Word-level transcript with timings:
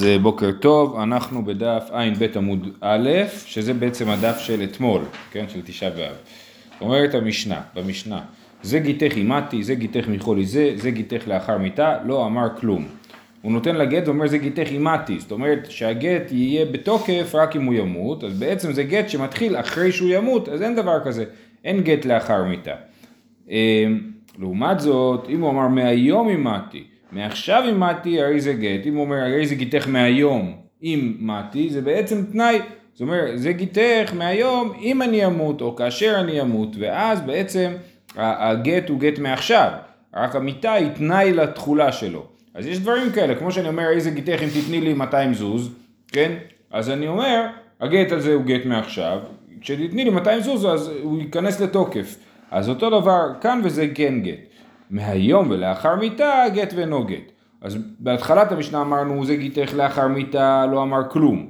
אז 0.00 0.06
בוקר 0.22 0.52
טוב, 0.52 0.96
אנחנו 0.96 1.44
בדף 1.44 1.88
ע"ב 1.92 2.26
עמוד 2.36 2.68
א', 2.80 3.10
שזה 3.46 3.74
בעצם 3.74 4.08
הדף 4.08 4.38
של 4.38 4.62
אתמול, 4.64 5.02
כן, 5.30 5.44
של 5.48 5.60
תשעה 5.64 5.90
באב. 5.90 6.14
אומרת 6.80 7.14
המשנה, 7.14 7.60
במשנה, 7.74 8.20
זה 8.62 8.78
גיתך 8.78 9.16
אימתי, 9.16 9.62
זה 9.62 9.74
גיתך 9.74 10.08
מחולי 10.08 10.46
זה, 10.46 10.72
זה 10.76 10.90
גיתך 10.90 11.28
לאחר 11.28 11.58
מיתה, 11.58 11.98
לא 12.04 12.26
אמר 12.26 12.48
כלום. 12.60 12.84
הוא 13.42 13.52
נותן 13.52 13.76
לגט 13.76 14.08
ואומר 14.08 14.26
זה 14.26 14.38
גיתך 14.38 14.68
אימתי, 14.70 15.20
זאת 15.20 15.32
אומרת 15.32 15.70
שהגט 15.70 16.32
יהיה 16.32 16.64
בתוקף 16.64 17.34
רק 17.34 17.56
אם 17.56 17.64
הוא 17.64 17.74
ימות, 17.74 18.24
אז 18.24 18.38
בעצם 18.38 18.72
זה 18.72 18.82
גט 18.82 19.08
שמתחיל 19.08 19.56
אחרי 19.56 19.92
שהוא 19.92 20.08
ימות, 20.12 20.48
אז 20.48 20.62
אין 20.62 20.76
דבר 20.76 21.04
כזה, 21.04 21.24
אין 21.64 21.80
גט 21.80 22.04
לאחר 22.04 22.44
מיתה. 22.44 22.74
לעומת 24.38 24.80
זאת, 24.80 25.26
אם 25.28 25.40
הוא 25.40 25.50
אמר 25.50 25.68
מהיום 25.68 26.28
אימתי, 26.28 26.84
מעכשיו 27.12 27.64
אם 27.70 27.80
מתי 27.80 28.20
הרי 28.20 28.40
זה 28.40 28.52
גט, 28.52 28.86
אם 28.86 28.94
הוא 28.94 29.04
אומר 29.04 29.16
הרי 29.16 29.46
זה 29.46 29.54
גיתך 29.54 29.88
מהיום 29.88 30.56
אם 30.82 31.14
מתי, 31.18 31.70
זה 31.70 31.80
בעצם 31.80 32.24
תנאי, 32.32 32.58
זאת 32.92 33.00
אומרת 33.00 33.38
זה 33.38 33.52
גיתך 33.52 34.12
מהיום 34.14 34.72
אם 34.80 35.02
אני 35.02 35.26
אמות 35.26 35.60
או 35.60 35.76
כאשר 35.76 36.16
אני 36.20 36.40
אמות, 36.40 36.76
ואז 36.78 37.20
בעצם 37.20 37.72
הגט 38.16 38.88
הוא 38.88 39.00
גט 39.00 39.18
מעכשיו, 39.18 39.70
רק 40.14 40.36
המיטה 40.36 40.72
היא 40.72 40.88
תנאי 40.88 41.32
לתכולה 41.32 41.92
שלו. 41.92 42.26
אז 42.54 42.66
יש 42.66 42.78
דברים 42.78 43.12
כאלה, 43.12 43.34
כמו 43.34 43.52
שאני 43.52 43.68
אומר 43.68 43.90
איזה 43.90 44.10
גיתך 44.10 44.42
אם 44.42 44.48
תתני 44.60 44.80
לי 44.80 44.94
200 44.94 45.34
זוז, 45.34 45.70
כן? 46.08 46.32
אז 46.70 46.90
אני 46.90 47.08
אומר 47.08 47.46
הגט 47.80 48.12
הזה 48.12 48.34
הוא 48.34 48.44
גט 48.44 48.64
מעכשיו, 48.64 49.18
כשתתני 49.60 50.04
לי 50.04 50.10
200 50.10 50.40
זוז 50.40 50.66
אז 50.66 50.90
הוא 51.02 51.18
ייכנס 51.18 51.60
לתוקף. 51.60 52.16
אז 52.50 52.68
אותו 52.68 53.00
דבר 53.00 53.32
כאן 53.40 53.60
וזה 53.64 53.88
כן 53.94 54.20
גט. 54.20 54.55
מהיום 54.90 55.50
ולאחר 55.50 55.96
מיתה 55.96 56.44
גט 56.54 56.72
ואינו 56.76 57.04
גט. 57.04 57.32
אז 57.60 57.78
בהתחלת 57.98 58.52
המשנה 58.52 58.80
אמרנו 58.80 59.24
זה 59.24 59.36
גיתך 59.36 59.74
לאחר 59.74 60.08
מיתה 60.08 60.66
לא 60.72 60.82
אמר 60.82 61.08
כלום. 61.08 61.46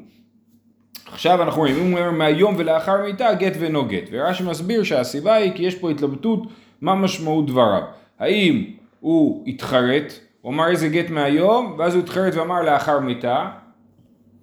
עכשיו 1.12 1.42
אנחנו 1.42 1.60
רואים, 1.60 1.76
אם 1.76 1.80
הוא 1.80 1.98
אומר 1.98 2.10
מהיום 2.10 2.54
ולאחר 2.58 3.02
מיתה 3.02 3.34
גט 3.34 3.52
ואינו 3.58 3.84
גט. 3.84 4.08
ורש"י 4.10 4.42
מסביר 4.44 4.82
שהסיבה 4.82 5.34
היא 5.34 5.52
כי 5.54 5.62
יש 5.62 5.74
פה 5.74 5.90
התלבטות 5.90 6.46
מה 6.80 6.94
משמעות 6.94 7.46
דבריו. 7.46 7.82
האם 8.18 8.64
הוא 9.00 9.44
התחרט, 9.46 10.12
הוא 10.40 10.52
אמר 10.52 10.68
איזה 10.68 10.88
גט 10.88 11.10
מהיום, 11.10 11.74
ואז 11.78 11.94
הוא 11.94 12.02
התחרט 12.02 12.34
ואמר 12.34 12.62
לאחר 12.62 13.00
מיתה, 13.00 13.48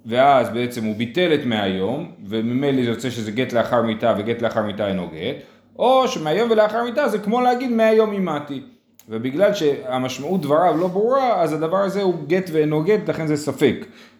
ואז 0.05 0.49
בעצם 0.49 0.83
הוא 0.83 0.95
ביטל 0.95 1.33
את 1.33 1.45
מהיום, 1.45 2.11
וממילא 2.25 2.83
זה 2.83 2.89
יוצא 2.89 3.09
שזה 3.09 3.31
גט 3.31 3.53
לאחר 3.53 3.81
מיתה 3.81 4.13
וגט 4.17 4.41
לאחר 4.41 4.61
מיתה 4.61 4.87
אינו 4.87 5.07
גט, 5.07 5.35
או 5.79 6.07
שמהיום 6.07 6.51
ולאחר 6.51 6.83
מיתה 6.83 7.07
זה 7.07 7.19
כמו 7.19 7.41
להגיד 7.41 7.71
מהיום 7.71 8.11
אימתי. 8.11 8.61
ובגלל 9.09 9.53
שהמשמעות 9.53 10.41
דבריו 10.41 10.77
לא 10.77 10.87
ברורה, 10.87 11.41
אז 11.41 11.53
הדבר 11.53 11.77
הזה 11.77 12.01
הוא 12.01 12.15
גט 12.27 12.49
ואינו 12.51 12.83
גט, 12.83 13.09
לכן 13.09 13.27
זה 13.27 13.37
ספק. 13.37 13.75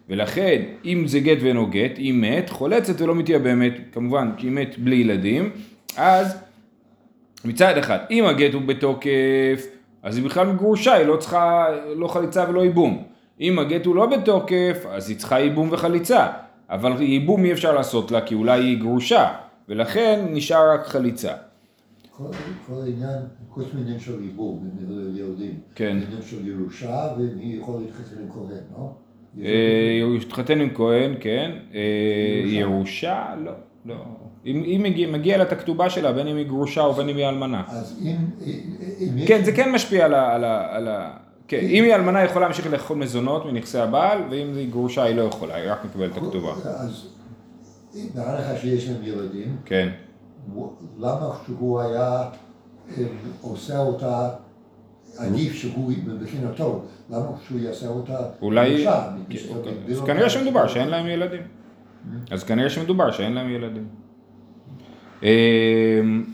ולכן, 0.08 0.62
אם 0.84 1.06
זה 1.06 1.20
גט 1.20 1.38
ואינו 1.40 1.66
גט, 1.66 1.92
היא 1.96 2.14
מת, 2.14 2.50
חולצת 2.50 3.00
ולא 3.00 3.14
מתייבמת, 3.14 3.72
כמובן, 3.92 4.30
כי 4.36 4.46
היא 4.46 4.52
מת 4.52 4.78
בלי 4.78 4.96
ילדים, 4.96 5.50
אז 5.96 6.36
מצד 7.44 7.78
אחד, 7.78 7.98
אם 8.10 8.24
הגט 8.24 8.54
הוא 8.54 8.62
בתוקף, 8.62 9.66
אז 10.02 10.16
היא 10.16 10.24
בכלל 10.24 10.52
גרושה, 10.52 10.94
היא 10.94 11.06
לא 11.06 11.16
צריכה, 11.16 11.66
לא 11.96 12.08
חליצה 12.08 12.44
ולא 12.48 12.60
ייבום. 12.60 13.02
אם 13.40 13.58
הגט 13.58 13.86
הוא 13.86 13.96
לא 13.96 14.06
בתוקף, 14.06 14.84
אז 14.90 15.08
היא 15.08 15.16
צריכה 15.16 15.40
ייבום 15.40 15.68
וחליצה. 15.72 16.26
אבל 16.70 17.02
ייבום 17.02 17.44
אי 17.44 17.52
אפשר 17.52 17.72
לעשות 17.72 18.10
לה, 18.10 18.20
כי 18.20 18.34
אולי 18.34 18.60
היא 18.60 18.78
גרושה, 18.78 19.28
ולכן 19.68 20.24
נשאר 20.30 20.70
רק 20.70 20.86
חליצה. 20.86 21.32
כל, 22.16 22.80
העניין, 22.82 23.18
חוץ 23.50 23.66
מעניין 23.74 23.98
של 23.98 24.22
ייבום, 24.22 24.70
יהודים, 25.14 25.60
כן. 25.74 25.98
עניין 26.06 26.22
של 26.22 26.48
ירושה, 26.48 27.08
ומי 27.18 27.58
יכול 27.60 27.80
להתחתן 27.80 28.22
עם 28.22 28.30
כהן, 28.30 28.62
לא? 28.72 28.92
אה, 29.42 30.16
התחתן 30.22 30.60
עם 30.60 30.68
כהן, 30.74 31.14
כן. 31.20 31.50
אה, 31.74 31.80
ירושה? 32.44 33.34
לא. 33.44 33.52
לא. 33.84 33.94
אם 34.46 35.08
מגיע, 35.12 35.38
לה 35.38 35.44
את 35.44 35.52
הכתובה 35.52 35.90
שלה, 35.90 36.12
בין 36.12 36.26
אם 36.26 36.36
היא 36.36 36.46
גרושה 36.46 36.80
או 36.80 36.92
בין 36.92 37.08
אם 37.08 37.16
היא 37.16 37.28
אלמנה. 37.28 37.62
אז 37.68 38.02
אם... 38.02 38.16
כן, 39.26 39.44
זה 39.44 39.52
כן 39.52 39.72
משפיע 39.72 40.04
על 40.04 40.14
ה... 40.14 40.88
ה 40.88 41.10
כן, 41.48 41.60
אם 41.60 41.84
היא 41.84 41.94
אלמנה 41.94 42.18
היא 42.18 42.28
יכולה 42.28 42.46
להמשיך 42.46 42.66
לאכול 42.66 42.96
מזונות 42.96 43.46
מנכסי 43.46 43.78
הבעל, 43.78 44.18
ואם 44.30 44.52
היא 44.56 44.70
גרושה 44.70 45.02
היא 45.02 45.16
לא 45.16 45.22
יכולה, 45.22 45.54
היא 45.54 45.72
רק 45.72 45.84
מקבלת 45.84 46.12
את 46.12 46.16
הכתובה. 46.16 46.52
אז 46.64 47.08
בהנחה 48.14 48.56
שיש 48.56 48.88
להם 48.88 49.02
ילדים, 49.02 49.56
כן. 49.64 49.88
למה 50.98 51.30
שהוא 51.46 51.80
היה 51.80 52.24
אה, 52.98 53.04
עושה 53.40 53.78
אותה, 53.78 54.30
עדיף 55.18 55.52
שהוא 55.52 55.92
מבחינתו, 56.06 56.82
למה 57.10 57.26
שהוא 57.46 57.60
יעשה 57.60 57.88
אותה 57.88 58.18
אולי... 58.42 58.84
כן, 58.84 58.90
אוקיי. 59.50 59.72
להגדיל 59.74 59.96
אז. 59.96 60.02
כנראה 60.04 60.30
שמדובר 60.30 60.68
שאין 60.68 60.88
להם 60.88 61.06
ילדים. 61.06 61.42
אז 62.30 62.44
כנראה 62.44 62.70
שמדובר 62.70 63.10
שאין 63.10 63.32
להם 63.32 63.50
ילדים. 63.50 63.86
אמ, 65.22 66.24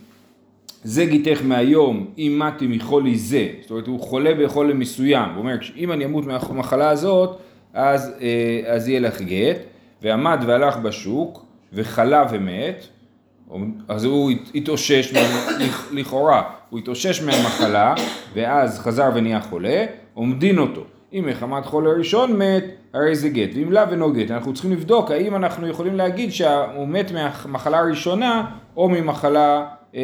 זה 0.85 1.05
גיתך 1.05 1.41
מהיום, 1.45 2.11
אם 2.19 2.43
מתי 2.47 2.67
מחולי 2.67 3.19
זה, 3.19 3.49
זאת 3.61 3.71
אומרת 3.71 3.87
הוא 3.87 4.01
חולה 4.01 4.31
בחולה 4.35 4.75
מסוים, 4.75 5.31
הוא 5.31 5.39
אומר 5.39 5.57
אם 5.77 5.93
אני 5.93 6.05
אמות 6.05 6.27
מהמחלה 6.27 6.91
הזאת, 6.91 7.39
אז, 7.75 8.13
אה, 8.21 8.63
אז 8.67 8.89
יהיה 8.89 9.01
לך 9.01 9.21
גט, 9.21 9.57
ועמד 10.03 10.45
והלך 10.47 10.77
בשוק, 10.77 11.45
וחלה 11.73 12.27
ומת, 12.31 12.87
אז 13.89 14.05
הוא 14.05 14.31
הת- 14.31 14.51
התאושש, 14.55 15.13
לכאורה, 15.93 16.43
הוא 16.71 16.79
התאושש 16.79 17.23
מהמחלה, 17.23 17.95
ואז 18.35 18.79
חזר 18.79 19.11
ונהיה 19.15 19.41
חולה, 19.41 19.85
עומדין 20.15 20.59
אותו. 20.59 20.81
אם 21.13 21.25
מחמת 21.27 21.67
חולה 21.67 21.91
ראשון 21.91 22.37
מת, 22.39 22.65
הרי 22.95 23.15
זה 23.15 23.29
גט, 23.29 23.49
ואם 23.55 23.73
לאו 23.73 23.83
אינו 23.91 24.13
גט. 24.13 24.31
אנחנו 24.31 24.53
צריכים 24.55 24.73
לבדוק 24.73 25.11
האם 25.11 25.37
אנחנו 25.37 25.69
יכולים 25.69 25.95
להגיד 25.97 26.33
שהוא 26.33 26.89
מת 26.89 27.13
מהמחלה 27.13 27.79
הראשונה, 27.79 28.45
או 28.77 28.89
ממחלה 28.89 29.67
אה, 29.95 30.01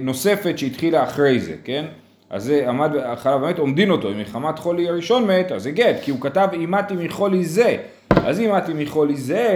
נוספת 0.00 0.58
שהתחילה 0.58 1.04
אחרי 1.04 1.40
זה, 1.40 1.54
כן? 1.64 1.84
אז 2.30 2.44
זה 2.44 2.68
עמד 2.68 2.90
בהתחלה 2.92 3.36
ומת, 3.36 3.58
עומדין 3.58 3.90
אותו, 3.90 4.10
אם 4.10 4.20
מחמת 4.20 4.58
חולי 4.58 4.88
הראשון 4.88 5.26
מת, 5.26 5.52
אז 5.52 5.62
זה 5.62 5.70
גט, 5.70 5.96
כי 6.02 6.10
הוא 6.10 6.20
כתב 6.20 6.48
אימתי 6.52 6.94
מחולי 6.98 7.44
זה. 7.44 7.76
אז 8.10 8.40
אם 8.40 8.44
אימתי 8.44 8.72
מחולי 8.74 9.16
זה, 9.16 9.54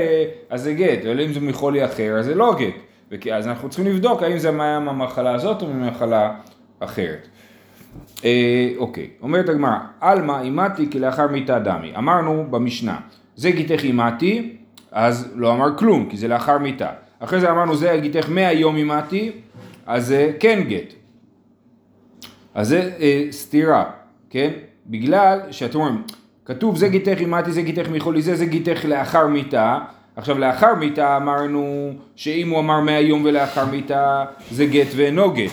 אז 0.51 0.62
זה 0.62 0.72
גט, 0.72 1.05
אבל 1.05 1.21
אם 1.21 1.33
זה 1.33 1.41
מחולי 1.41 1.84
אחר, 1.84 2.17
אז 2.19 2.25
זה 2.25 2.34
לא 2.34 2.55
גט. 2.59 2.75
אז 3.32 3.47
אנחנו 3.47 3.69
צריכים 3.69 3.87
לבדוק 3.87 4.22
האם 4.22 4.38
זה 4.38 4.48
היה 4.48 4.81
מהמחלה 4.81 5.34
הזאת 5.34 5.62
או 5.62 5.66
ממחלה 5.66 6.34
אחרת. 6.78 7.28
אה, 8.25 8.72
אוקיי, 8.76 9.10
אומרת 9.22 9.48
הגמרא, 9.48 9.78
עלמא 10.00 10.41
אימתי 10.41 10.91
כלאחר 10.91 11.26
מיתה 11.26 11.59
דמי. 11.59 11.97
אמרנו 11.97 12.47
במשנה, 12.50 13.00
זה 13.37 13.50
גיתך 13.50 13.84
אימתי, 13.84 14.56
אז 14.93 15.32
לא 15.34 15.53
אמר 15.53 15.78
כלום, 15.78 16.09
כי 16.10 16.16
זה 16.16 16.28
לאחר 16.28 16.59
מיתה. 16.59 16.91
אחרי 17.19 17.41
זה 17.41 17.50
אמרנו, 17.50 17.76
זה 17.76 17.98
גיתך 18.03 18.28
מהיום 18.28 18.76
אימתי, 18.76 19.32
אז 19.87 20.06
זה 20.06 20.32
כן 20.41 20.62
גט. 20.69 20.92
אז 22.54 22.69
זה 22.69 22.91
אה, 23.00 23.27
סתירה, 23.31 23.84
כן? 24.31 24.50
בגלל 24.87 25.41
שאתם 25.50 25.78
אומרים, 25.78 26.03
כתוב 26.44 26.77
זה 26.77 26.88
גיתך 26.88 27.16
אימתי, 27.21 27.53
זה 27.53 27.62
גיתך 27.62 27.88
מחולי 27.92 28.22
זה, 28.22 28.37
זה 28.37 28.47
גיתך 28.47 28.84
לאחר 28.84 29.27
מיתה. 29.27 29.78
עכשיו 30.21 30.39
לאחר 30.39 30.75
מיתה 30.75 31.17
אמרנו 31.17 31.93
שאם 32.17 32.51
הוא 32.51 32.59
אמר 32.59 32.81
מהיום 32.81 33.25
ולאחר 33.25 33.67
מיתה 33.67 34.25
זה 34.51 34.67
גט 34.67 34.87
ואינו 34.97 35.31
גט. 35.31 35.51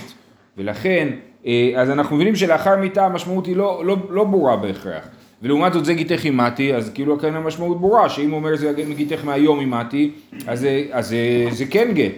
ולכן, 0.57 1.07
אה, 1.45 1.71
אז 1.77 1.89
אנחנו 1.89 2.15
מבינים 2.15 2.35
שלאחר 2.35 2.75
מיתה 2.75 3.05
המשמעות 3.05 3.45
היא 3.45 3.55
לא, 3.55 3.85
לא, 3.85 3.97
לא 4.09 4.23
ברורה 4.23 4.57
בהכרח. 4.57 5.07
ולעומת 5.41 5.73
זאת 5.73 5.85
זה 5.85 5.93
גיתך 5.93 6.25
אימתי, 6.25 6.75
אז 6.75 6.91
כאילו 6.93 7.19
כאן 7.19 7.35
המשמעות 7.35 7.81
ברורה, 7.81 8.09
שאם 8.09 8.29
הוא 8.29 8.37
אומר 8.37 8.55
זה 8.55 8.73
גיתך 8.95 9.25
מהיום 9.25 9.59
אימתי, 9.59 10.11
אז, 10.47 10.67
אז 10.91 11.07
זה, 11.07 11.45
זה 11.51 11.65
כן 11.65 11.91
גט. 11.93 12.13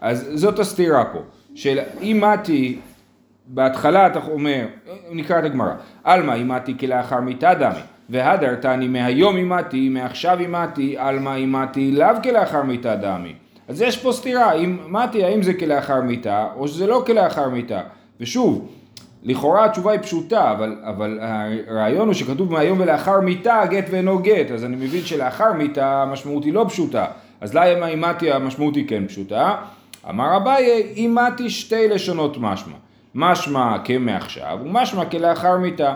אז 0.00 0.30
זאת 0.34 0.58
הסתירה 0.58 1.04
פה, 1.04 1.18
של 1.54 1.78
אימתי 2.00 2.78
בהתחלה 3.46 4.06
אתה 4.06 4.20
אומר, 4.28 4.66
נקרא 5.10 5.38
את 5.38 5.44
הגמרא, 5.44 5.74
עלמא 6.04 6.32
אימתי 6.32 6.78
כלאחר 6.78 7.20
מיתה 7.20 7.54
דמי, 7.54 7.80
והדרתני 8.10 8.88
מהיום 8.88 9.36
אימתי, 9.36 9.88
מעכשיו 9.88 10.38
אימתי, 10.40 10.98
עלמא 10.98 11.34
אימתי 11.34 11.92
לאו 11.92 12.22
כלאחר 12.22 12.62
מיתה 12.62 12.96
דמי. 12.96 13.34
אז 13.68 13.82
יש 13.82 13.96
פה 13.96 14.12
סתירה, 14.12 14.52
אם 14.52 14.78
מתי, 14.88 15.24
האם 15.24 15.42
זה 15.42 15.54
כלאחר 15.54 16.00
מיתה, 16.00 16.48
או 16.56 16.68
שזה 16.68 16.86
לא 16.86 17.02
כלאחר 17.06 17.48
מיתה. 17.48 17.80
ושוב, 18.20 18.68
לכאורה 19.22 19.64
התשובה 19.64 19.92
היא 19.92 20.00
פשוטה, 20.00 20.52
אבל, 20.52 20.76
אבל 20.82 21.18
הרעיון 21.66 22.06
הוא 22.06 22.14
שכתוב 22.14 22.52
מהיום 22.52 22.80
ולאחר 22.80 23.20
מיתה 23.20 23.62
גט 23.70 23.84
ואינו 23.90 24.18
גט, 24.18 24.50
אז 24.50 24.64
אני 24.64 24.76
מבין 24.76 25.04
שלאחר 25.04 25.52
מיתה 25.52 26.02
המשמעות 26.02 26.44
היא 26.44 26.52
לא 26.52 26.64
פשוטה. 26.68 27.06
אז 27.40 27.54
למה 27.54 27.88
אימתי 27.88 28.32
המשמעות 28.32 28.76
היא 28.76 28.88
כן 28.88 29.06
פשוטה? 29.06 29.56
אמר 30.08 30.36
אביי, 30.36 30.92
אימתי 30.96 31.50
שתי 31.50 31.88
לשונות 31.88 32.36
משמע. 32.40 32.74
משמע 33.14 33.76
כמעכשיו 33.84 34.58
ומשמע 34.64 35.04
כלאחר 35.04 35.56
מיתה. 35.56 35.94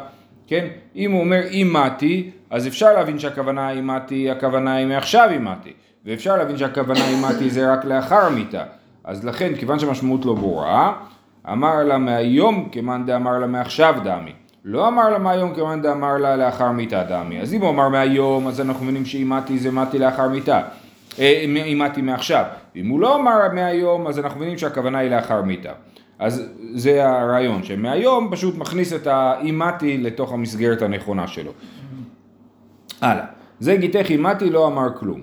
כן? 0.49 0.67
אם 0.97 1.13
הוא 1.13 1.21
אומר 1.21 1.41
אימתי, 1.43 2.31
אז 2.51 2.67
אפשר 2.67 2.93
להבין 2.93 3.19
שהכוונה 3.19 3.71
אימתי, 3.71 4.31
הכוונה 4.31 4.75
היא 4.75 4.87
מעכשיו 4.87 5.29
אימתי. 5.31 5.73
ואפשר 6.07 6.37
להבין 6.37 6.57
שהכוונה 6.57 7.09
אימתי 7.09 7.51
זה 7.51 7.73
רק 7.73 7.85
לאחר 7.85 8.27
המיתה. 8.27 8.63
אז 9.05 9.25
לכן, 9.25 9.55
כיוון 9.55 9.79
שהמשמעות 9.79 10.25
לא 10.25 10.35
ברורה, 10.35 10.93
אמר 11.53 11.83
לה 11.83 11.99
מהיום 11.99 12.69
כמאן 12.73 13.07
דאמר 13.07 13.39
לה 13.39 13.47
מעכשיו 13.47 13.95
דמי. 14.05 14.33
לא 14.65 14.89
אמר 14.89 15.09
לה 15.09 15.19
מהיום 15.19 15.55
כיוון 15.55 15.83
דאמר 15.83 16.17
לה 16.17 16.37
לאחר 16.37 16.71
מיתה 16.71 17.03
דמי. 17.05 17.41
אז 17.41 17.55
אם 17.55 17.61
הוא 17.61 17.71
אמר 17.71 17.89
מהיום, 17.89 18.49
אז 18.49 18.61
אנחנו 18.61 18.85
מבינים 18.85 19.05
שאימתי 19.05 19.59
זה 19.59 19.71
מתי 19.71 19.99
לאחר 19.99 20.29
מיתה. 20.29 20.61
אימתי 21.19 22.03
מעכשיו. 22.03 22.45
אם 22.77 22.89
הוא 22.89 23.01
לא 23.01 23.17
אמר 23.17 23.39
מהיום, 23.53 24.07
אז 24.07 24.19
אנחנו 24.19 24.41
מבינים 24.41 24.59
שהכוונה 24.59 24.99
היא 24.99 25.11
לאחר 25.11 25.43
מיתה. 25.43 25.73
אז 26.19 26.43
זה 26.75 27.09
הרעיון, 27.09 27.63
שמהיום 27.63 28.29
פשוט 28.31 28.59
מכניס 28.59 28.93
את 28.93 29.07
האימתי 29.07 29.99
לתוך 29.99 30.33
המסגרת 30.33 30.83
הנכונה 30.83 31.27
שלו. 31.27 31.53
הלאה. 33.01 33.25
זה 33.61 33.77
גיתך 33.77 34.11
אימתי 34.11 34.51
לא 34.51 34.67
אמר 34.67 34.89
כלום. 34.99 35.21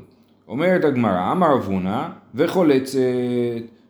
אומרת 0.48 0.86
הגמרא, 0.86 1.32
אמר 1.32 1.54
אבונה 1.54 2.10
וחולצת. 2.36 3.00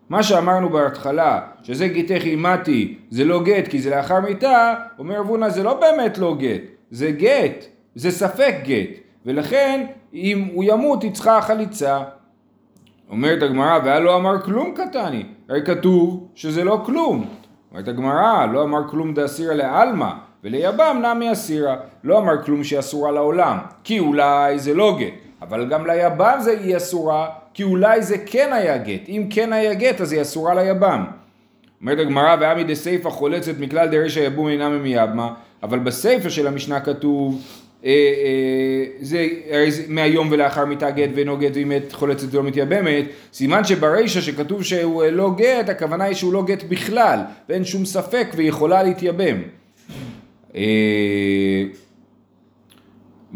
מה 0.10 0.24
שאמרנו 0.24 0.70
בהתחלה, 0.70 1.42
שזה 1.64 1.88
גיתך 1.88 2.22
אימתי, 2.26 2.98
זה 3.10 3.26
לא 3.26 3.44
גט 3.44 3.68
כי 3.68 3.80
זה 3.80 3.90
לאחר 3.90 4.20
מיתה, 4.20 4.74
אומר 5.00 5.20
אבונה 5.20 5.50
זה 5.50 5.64
לא 5.64 5.80
באמת 5.80 6.18
לא 6.18 6.36
גט, 6.40 6.62
זה 6.92 7.12
גט, 7.12 7.66
זה 7.96 8.12
ספק 8.12 8.56
גט, 8.64 8.90
ולכן 9.26 9.86
אם 10.14 10.48
הוא 10.54 10.64
ימות 10.68 11.04
היא 11.04 11.12
צריכה 11.12 11.42
חליצה. 11.42 12.04
אומרת 13.10 13.44
הגמרא, 13.44 13.80
והיה 13.84 14.00
לא 14.00 14.16
אמר 14.16 14.42
כלום 14.42 14.74
קטני, 14.76 15.24
הרי 15.50 15.66
כתוב 15.66 16.28
שזה 16.36 16.64
לא 16.64 16.82
כלום. 16.86 17.26
אומרת 17.72 17.88
הגמרא, 17.88 18.46
לא 18.46 18.64
אמר 18.64 18.88
כלום 18.90 19.14
דאסירא 19.14 19.54
לעלמא, 19.54 20.10
וליבם 20.44 21.04
נמי 21.04 21.32
אסירא, 21.32 21.76
לא 22.04 22.20
אמר 22.20 22.44
כלום 22.44 22.64
שהיא 22.64 22.80
אסורה 22.80 23.12
לעולם, 23.12 23.58
כי 23.84 24.00
אולי 24.00 24.60
זה 24.60 24.74
לא 24.74 24.98
גט, 25.00 25.14
אבל 25.42 25.70
גם 25.70 25.88
ליבם 25.88 26.38
זה 26.40 26.52
היא 26.52 26.78
אסורה, 26.78 27.28
כי 27.54 27.64
אולי 27.64 28.02
זה 28.02 28.18
כן 28.26 28.54
היה 28.54 28.78
גט, 28.78 29.10
אם 29.10 29.28
כן 29.30 29.54
היה 29.54 29.74
גט 29.74 30.02
אז 30.02 30.12
היא 30.12 30.22
אסורה 30.22 30.54
ליבם. 30.54 31.06
אומרת 31.82 32.00
הגמרא, 32.00 32.36
ועמי 32.40 32.64
דסייפא 32.64 33.10
חולצת 33.10 33.60
מכלל 33.60 33.88
דרישא 33.88 34.20
יבום 34.20 34.48
אינם 34.48 34.84
מייבמה, 34.84 35.34
אבל 35.64 35.80
בסייפא 35.80 36.30
של 36.30 36.48
המשנה 36.48 36.80
כתוב 36.80 37.42
זה, 39.00 39.28
זה 39.70 39.84
מהיום 39.88 40.28
ולאחר 40.32 40.66
מיתה 40.66 40.92
גט 40.92 41.10
ואינו 41.16 41.38
גט 41.38 41.52
ואם 41.56 41.70
מת 41.70 41.94
חולצת 41.94 42.34
ולא 42.34 42.44
מתייבמת, 42.44 43.06
סימן 43.34 43.64
שברישא 43.64 44.22
שכתוב 44.22 44.64
שהוא 44.64 45.04
לא 45.04 45.32
גט, 45.38 45.70
הכוונה 45.70 46.04
היא 46.04 46.16
שהוא 46.16 46.34
לא 46.34 46.44
גט 46.44 46.64
בכלל, 46.64 47.20
ואין 47.50 47.66
שום 47.66 47.86
ספק 47.86 48.28
והיא 48.36 48.50
יכולה 48.50 48.84
להתייבם. 48.84 49.38
אה, 50.56 51.64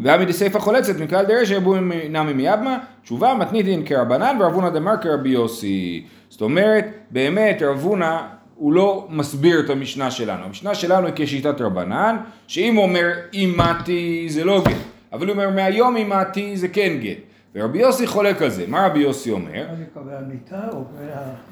ועמי 0.04 0.26
דסייפא 0.26 0.60
חולצת 0.60 1.00
מכלל 1.00 1.26
דרשא 1.26 1.54
יבוא 1.54 1.78
נמי 2.10 2.34
מיבמה, 2.34 2.78
תשובה 3.04 3.34
מתניתין 3.34 3.86
כרבנן 3.86 4.38
ורבונה 4.40 4.70
דמר 4.70 4.98
כרבי 5.02 5.30
יוסי. 5.30 6.04
זאת 6.30 6.42
אומרת, 6.42 6.86
באמת 7.12 7.62
רבונה 7.62 8.28
הוא 8.60 8.74
לא 8.74 9.08
מסביר 9.10 9.60
את 9.60 9.70
המשנה 9.70 10.12
שלנו. 10.12 10.46
המשנה 10.46 10.76
שלנו 10.76 11.06
היא 11.06 11.14
כשיטת 11.16 11.62
רבנן, 11.62 12.18
שאם 12.48 12.76
הוא 12.76 12.84
אומר 12.84 13.08
אימתי 13.34 14.26
זה 14.30 14.44
לא 14.44 14.64
גט, 14.68 14.76
אבל 15.14 15.28
הוא 15.28 15.34
אומר 15.34 15.50
מהיום 15.50 15.96
אימתי 15.98 16.58
זה 16.58 16.68
כן 16.68 16.98
גט. 17.02 17.18
ורבי 17.56 17.80
יוסי 17.80 18.08
חולק 18.08 18.42
על 18.42 18.50
זה. 18.50 18.66
מה 18.68 18.86
רבי 18.86 19.00
יוסי 19.00 19.32
אומר? 19.32 19.66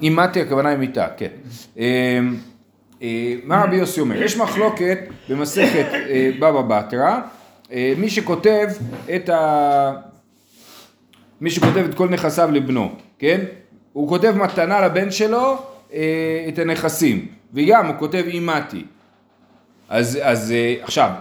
אימתי 0.02 0.42
הכוונה 0.42 0.70
היא 0.70 0.78
מיתה, 0.78 1.08
כן. 1.18 1.82
מה 3.44 3.64
רבי 3.64 3.76
יוסי 3.76 4.02
אומר? 4.02 4.24
יש 4.24 4.38
מחלוקת 4.38 5.00
במסכת 5.30 5.86
בבא 6.40 6.62
בתרא, 6.62 7.20
מי 7.72 8.10
שכותב 8.10 8.68
את 9.16 9.30
ה... 9.30 9.92
מי 11.42 11.50
שכותב 11.50 11.86
את 11.90 11.96
כל 11.96 12.10
נכסיו 12.10 12.50
לבנו, 12.52 12.92
כן? 13.20 13.42
הוא 13.94 14.10
כותב 14.10 14.36
מתנה 14.38 14.82
לבן 14.82 15.12
שלו 15.12 15.40
אה, 15.40 15.77
את 16.48 16.60
הנכסים, 16.60 17.28
וגם 17.54 17.88
הוא 17.88 17.96
כותב 18.00 18.24
אימתי. 18.28 18.86
אז, 19.90 20.20
אז 20.24 20.52
אה, 20.52 20.76
עכשיו, 20.82 21.12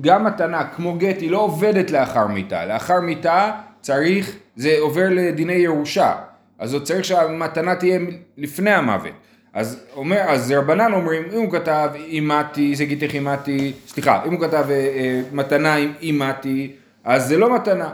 גם 0.00 0.24
מתנה 0.24 0.64
כמו 0.64 0.94
גט 0.94 1.20
היא 1.20 1.30
לא 1.30 1.38
עובדת 1.38 1.90
לאחר 1.90 2.26
מיתה, 2.26 2.66
לאחר 2.66 3.00
מיתה 3.00 3.52
צריך, 3.80 4.36
זה 4.56 4.76
עובר 4.80 5.08
לדיני 5.10 5.52
ירושה, 5.52 6.14
אז 6.58 6.74
הוא 6.74 6.80
צריך 6.80 7.04
שהמתנה 7.04 7.74
תהיה 7.74 8.00
לפני 8.38 8.70
המוות. 8.70 9.12
אז 9.52 9.84
אומר, 9.96 10.20
אז 10.28 10.52
רבנן 10.52 10.92
אומרים, 10.92 11.22
אם 11.32 11.38
הוא 11.38 11.52
כתב 11.52 11.88
אימתי, 11.94 12.74
זה 12.74 12.84
גיתך 12.84 13.14
אימתי, 13.14 13.72
סליחה, 13.86 14.22
אם 14.26 14.32
הוא 14.32 14.40
כתב 14.40 14.64
אה, 14.70 14.74
אה, 14.74 15.22
מתנה 15.32 15.74
עם 15.74 15.92
אימתי, 16.00 16.72
אז 17.04 17.28
זה 17.28 17.36
לא 17.38 17.54
מתנה. 17.54 17.90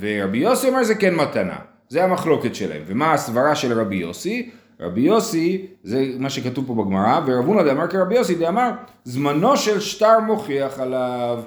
ורבי 0.00 0.38
יוסי 0.38 0.68
אומר 0.68 0.84
זה 0.84 0.94
כן 0.94 1.14
מתנה. 1.14 1.56
זה 1.88 2.04
המחלוקת 2.04 2.54
שלהם. 2.54 2.82
ומה 2.86 3.12
הסברה 3.12 3.54
של 3.54 3.80
רבי 3.80 3.96
יוסי? 3.96 4.50
רבי 4.80 5.00
יוסי, 5.00 5.66
זה 5.82 6.04
מה 6.18 6.30
שכתוב 6.30 6.66
פה 6.66 6.74
בגמרא, 6.74 7.20
ורב 7.26 7.46
הונא 7.46 7.62
דאמר 7.62 7.86
כרבי 7.86 8.14
יוסי 8.14 8.34
דאמר, 8.34 8.70
זמנו 9.04 9.56
של 9.56 9.80
שטר 9.80 10.20
מוכיח 10.20 10.80
עליו. 10.80 11.42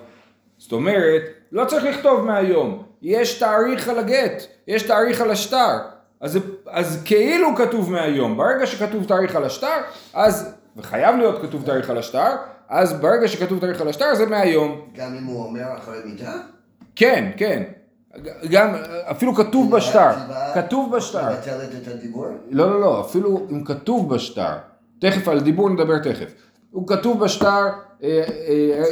זאת 0.58 0.72
אומרת, 0.72 1.22
לא 1.52 1.66
צריך 1.66 1.86
לכתוב 1.86 2.26
מהיום, 2.26 2.84
יש 3.02 3.40
תאריך 3.40 3.88
על 3.88 4.00
הגט, 4.00 4.44
יש 4.68 4.84
תאריך 4.84 5.22
על 5.22 5.32
השטר. 5.32 5.78
אז, 6.22 6.40
אז 6.68 7.02
כאילו 7.06 7.56
כתוב 7.56 7.92
מהיום, 7.92 8.38
ברגע 8.38 8.66
שכתוב 8.66 9.04
תאריך 9.04 9.36
על 9.36 9.44
השטר, 9.44 9.78
אז, 10.14 10.54
וחייב 10.78 11.16
להיות 11.16 11.42
כתוב 11.42 11.64
תאריך 11.66 11.90
על 11.90 11.98
השטר, 11.98 12.36
אז 12.70 12.94
ברגע 12.94 13.28
שכתוב 13.28 13.60
תאריך 13.60 13.82
על 13.82 13.88
השטר 13.88 14.16
זה 14.16 14.26
מהיום. 14.26 14.82
גם 14.96 15.16
אם 15.18 15.24
הוא 15.24 15.46
אומר 15.46 15.78
אחרי 15.78 15.98
מיטה? 16.06 16.34
כן, 16.96 17.32
כן. 17.38 17.64
גם, 18.50 18.76
אפילו 19.12 19.36
כתוב 19.36 19.76
בשטר, 19.76 20.10
כתוב 20.54 20.96
בשטר. 20.96 21.30
מבטלת 21.30 21.70
את 21.82 21.88
הדיבור? 21.88 22.26
לא, 22.50 22.70
לא, 22.70 22.82
לא, 22.82 23.02
אפילו 23.02 23.48
אם 23.52 23.64
כתוב 23.64 24.14
בשטר, 24.16 24.54
תכף 25.00 25.28
על 25.28 25.40
דיבור 25.40 25.70
נדבר 25.70 25.98
תכף. 26.00 26.34
הוא 26.72 26.88
כתוב 26.88 27.24
בשטר, 27.24 27.64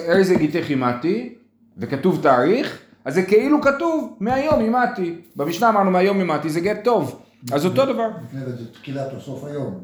איזה 0.08 0.36
גיתך 0.36 0.70
אימתי, 0.70 1.36
וכתוב 1.78 2.20
תאריך, 2.22 2.80
אז 3.06 3.14
זה 3.14 3.24
כאילו 3.24 3.62
כתוב 3.62 4.18
מהיום 4.20 4.62
אימתי. 4.62 5.22
במשנה 5.36 5.70
אמרנו 5.70 5.92
מהיום 5.92 6.20
אימתי, 6.20 6.50
זה 6.50 6.60
גט 6.60 6.84
טוב. 6.84 7.22
אז 7.52 7.66
אותו 7.66 7.86
דבר. 7.86 8.08
זה 8.32 8.72
תחילת 8.72 9.14
או 9.16 9.22
סוף 9.22 9.44
היום. 9.44 9.84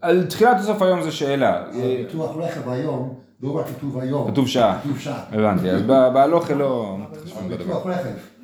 על 0.00 0.26
תחילת 0.26 0.56
או 0.60 0.62
סוף 0.62 0.82
היום 0.82 1.02
זה 1.02 1.10
שאלה. 1.10 1.64
ביטוח 1.72 2.36
רכב 2.36 2.68
היום, 2.68 3.14
לא 3.42 3.56
רק 3.58 3.66
כתוב 3.66 3.98
היום. 3.98 4.30
כתוב 4.30 4.48
שעה. 4.48 4.80
כתוב 4.82 4.98
שעה. 4.98 5.24
הבנתי, 5.32 5.70
אז 5.70 5.82
בהלוכה 5.82 6.54
לא 6.54 6.96
מתחשבים 6.98 7.48
בדבר. 7.48 7.80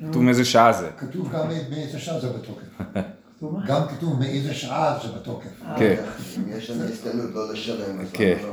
כתוב 0.09 0.23
מאיזה 0.23 0.45
שעה 0.45 0.73
זה. 0.73 0.89
כתוב 0.97 1.29
גם 1.33 1.47
מאיזה 1.69 1.99
שעה 1.99 2.19
זה 2.19 2.27
בתוקף. 2.29 3.01
גם 3.67 3.81
כתוב 3.87 4.19
מאיזה 4.19 4.53
שעה 4.53 4.97
זה 5.03 5.07
בתוקף. 5.19 5.47
כן. 5.77 5.95
אם 6.37 6.57
יש 6.57 6.69
לנו 6.69 6.83
הזדמנות 6.83 7.29
לא 7.35 7.53
לשלם, 7.53 8.05
כן. 8.13 8.37
לא? 8.43 8.49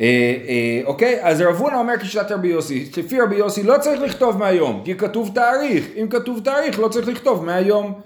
אה, 0.00 0.06
אה, 0.48 0.80
אוקיי, 0.86 1.18
אז 1.22 1.40
רב 1.40 1.56
הונא 1.56 1.76
אומר 1.76 1.94
כשיטת 2.00 2.30
רבי 2.32 2.48
יוסי, 2.48 2.90
לפי 2.96 3.20
רבי 3.20 3.36
יוסי 3.36 3.62
לא 3.62 3.74
צריך 3.80 4.00
לכתוב 4.00 4.38
מהיום, 4.38 4.82
כי 4.84 4.94
כתוב 4.96 5.30
תאריך, 5.34 5.86
אם 5.96 6.06
כתוב 6.10 6.40
תאריך 6.44 6.78
לא 6.80 6.88
צריך 6.88 7.08
לכתוב 7.08 7.44
מהיום. 7.44 8.00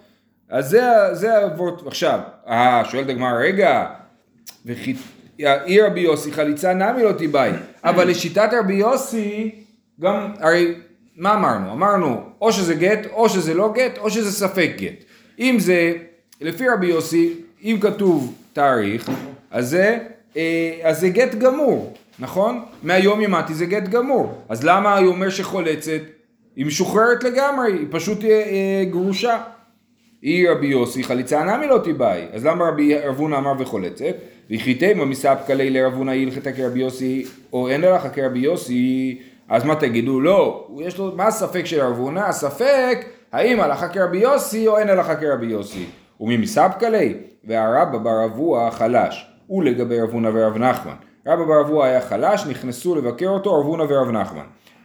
אז 0.51 0.69
זה, 0.71 0.91
ה- 0.91 1.15
זה 1.15 1.31
עכשיו, 1.87 2.21
אה, 2.49 2.83
שואלת 2.91 3.09
הגמרא, 3.09 3.33
רגע, 3.41 3.87
וכי 4.67 4.95
אי 5.41 5.81
רבי 5.81 6.01
יוסי 6.01 6.33
חליצה 6.33 6.75
נמי 6.75 7.03
לא 7.03 7.13
תיבאי, 7.13 7.51
אבל 7.85 8.09
לשיטת 8.09 8.49
רבי 8.61 8.75
יוסי, 8.75 9.51
גם, 10.01 10.33
הרי, 10.41 10.75
מה 11.17 11.35
אמרנו? 11.35 11.73
אמרנו, 11.73 12.23
או 12.41 12.53
שזה 12.53 12.75
גט, 12.75 13.07
או 13.13 13.29
שזה 13.29 13.55
לא 13.55 13.73
גט, 13.75 13.99
או 13.99 14.11
שזה 14.11 14.33
ספק 14.33 14.71
גט. 14.77 15.05
אם 15.39 15.57
זה, 15.59 15.93
לפי 16.41 16.69
רבי 16.69 16.87
יוסי, 16.87 17.35
אם 17.63 17.79
כתוב 17.81 18.35
תאריך, 18.53 19.11
אז 19.51 19.69
זה, 19.71 19.99
אה, 20.37 20.79
אז 20.83 21.01
זה 21.01 21.09
גט 21.09 21.35
גמור, 21.35 21.95
נכון? 22.19 22.65
מהיום 22.83 23.23
ימתי 23.23 23.55
זה 23.55 23.67
גט 23.67 23.89
גמור. 23.89 24.43
אז 24.49 24.65
למה 24.65 24.99
הוא 24.99 25.09
אומר 25.09 25.31
שחולצת? 25.31 26.01
היא 26.57 26.67
משוחררת 26.67 27.25
לגמרי, 27.25 27.73
היא 27.73 27.87
פשוט 27.91 28.25
אה, 28.25 28.31
אה, 28.31 28.85
גרושה. 28.91 29.39
היא 30.23 30.51
רבי 30.51 30.67
יוסי 30.67 31.05
חליצה 31.05 31.45
נמי 31.45 31.67
לא 31.67 31.79
תיבאי. 31.79 32.27
אז 32.33 32.47
למה 32.47 32.69
רבי 32.69 32.99
רבונה 32.99 33.39
אמר 33.39 33.53
וחולצת? 33.59 34.15
וכיתימה 34.51 35.05
מספקא 35.05 35.53
ליה 35.53 35.71
לרבונה 35.71 36.13
הלכתה 36.13 36.53
כרבי 36.53 36.81
יוסי, 36.81 37.27
או 37.53 37.69
אין 37.69 37.81
לך 37.81 38.09
כרבי 38.15 38.39
יוסי, 38.39 39.19
אז 39.49 39.65
מה 39.65 39.75
תגידו? 39.75 40.21
לא, 40.21 40.69
יש 40.81 40.99
לו, 40.99 41.13
מה 41.17 41.27
הספק 41.27 41.67
של 41.67 41.81
רבונה? 41.81 42.27
הספק, 42.27 42.99
האם 43.33 43.61
הלכה 43.61 43.89
כרבי 43.89 44.19
יוסי 44.19 44.69
או 44.69 44.79
אין 44.79 44.89
הלכה 44.89 45.17
כרבי 45.17 45.47
יוסי. 45.47 45.85
ומי 46.21 46.37
מספקא 46.37 46.87
ליה? 46.87 47.15
והרבא 47.45 47.99
בר 47.99 48.25
אבוה 48.25 48.71
חלש. 48.71 49.27
הוא 49.47 49.65
לגבי 49.65 50.01
רבונה 50.01 50.31
ורב 50.35 50.57
נחמן. 50.57 50.95
רבא 51.27 51.45
בר 51.45 51.61
אבוה 51.61 51.87
היה 51.87 52.01
חלש, 52.01 52.47
נכנסו 52.47 52.95
לבקר 52.95 53.29
אותו 53.29 53.61
רבונה 53.61 53.85
ורב 53.89 54.11
נחמן. 54.11 54.45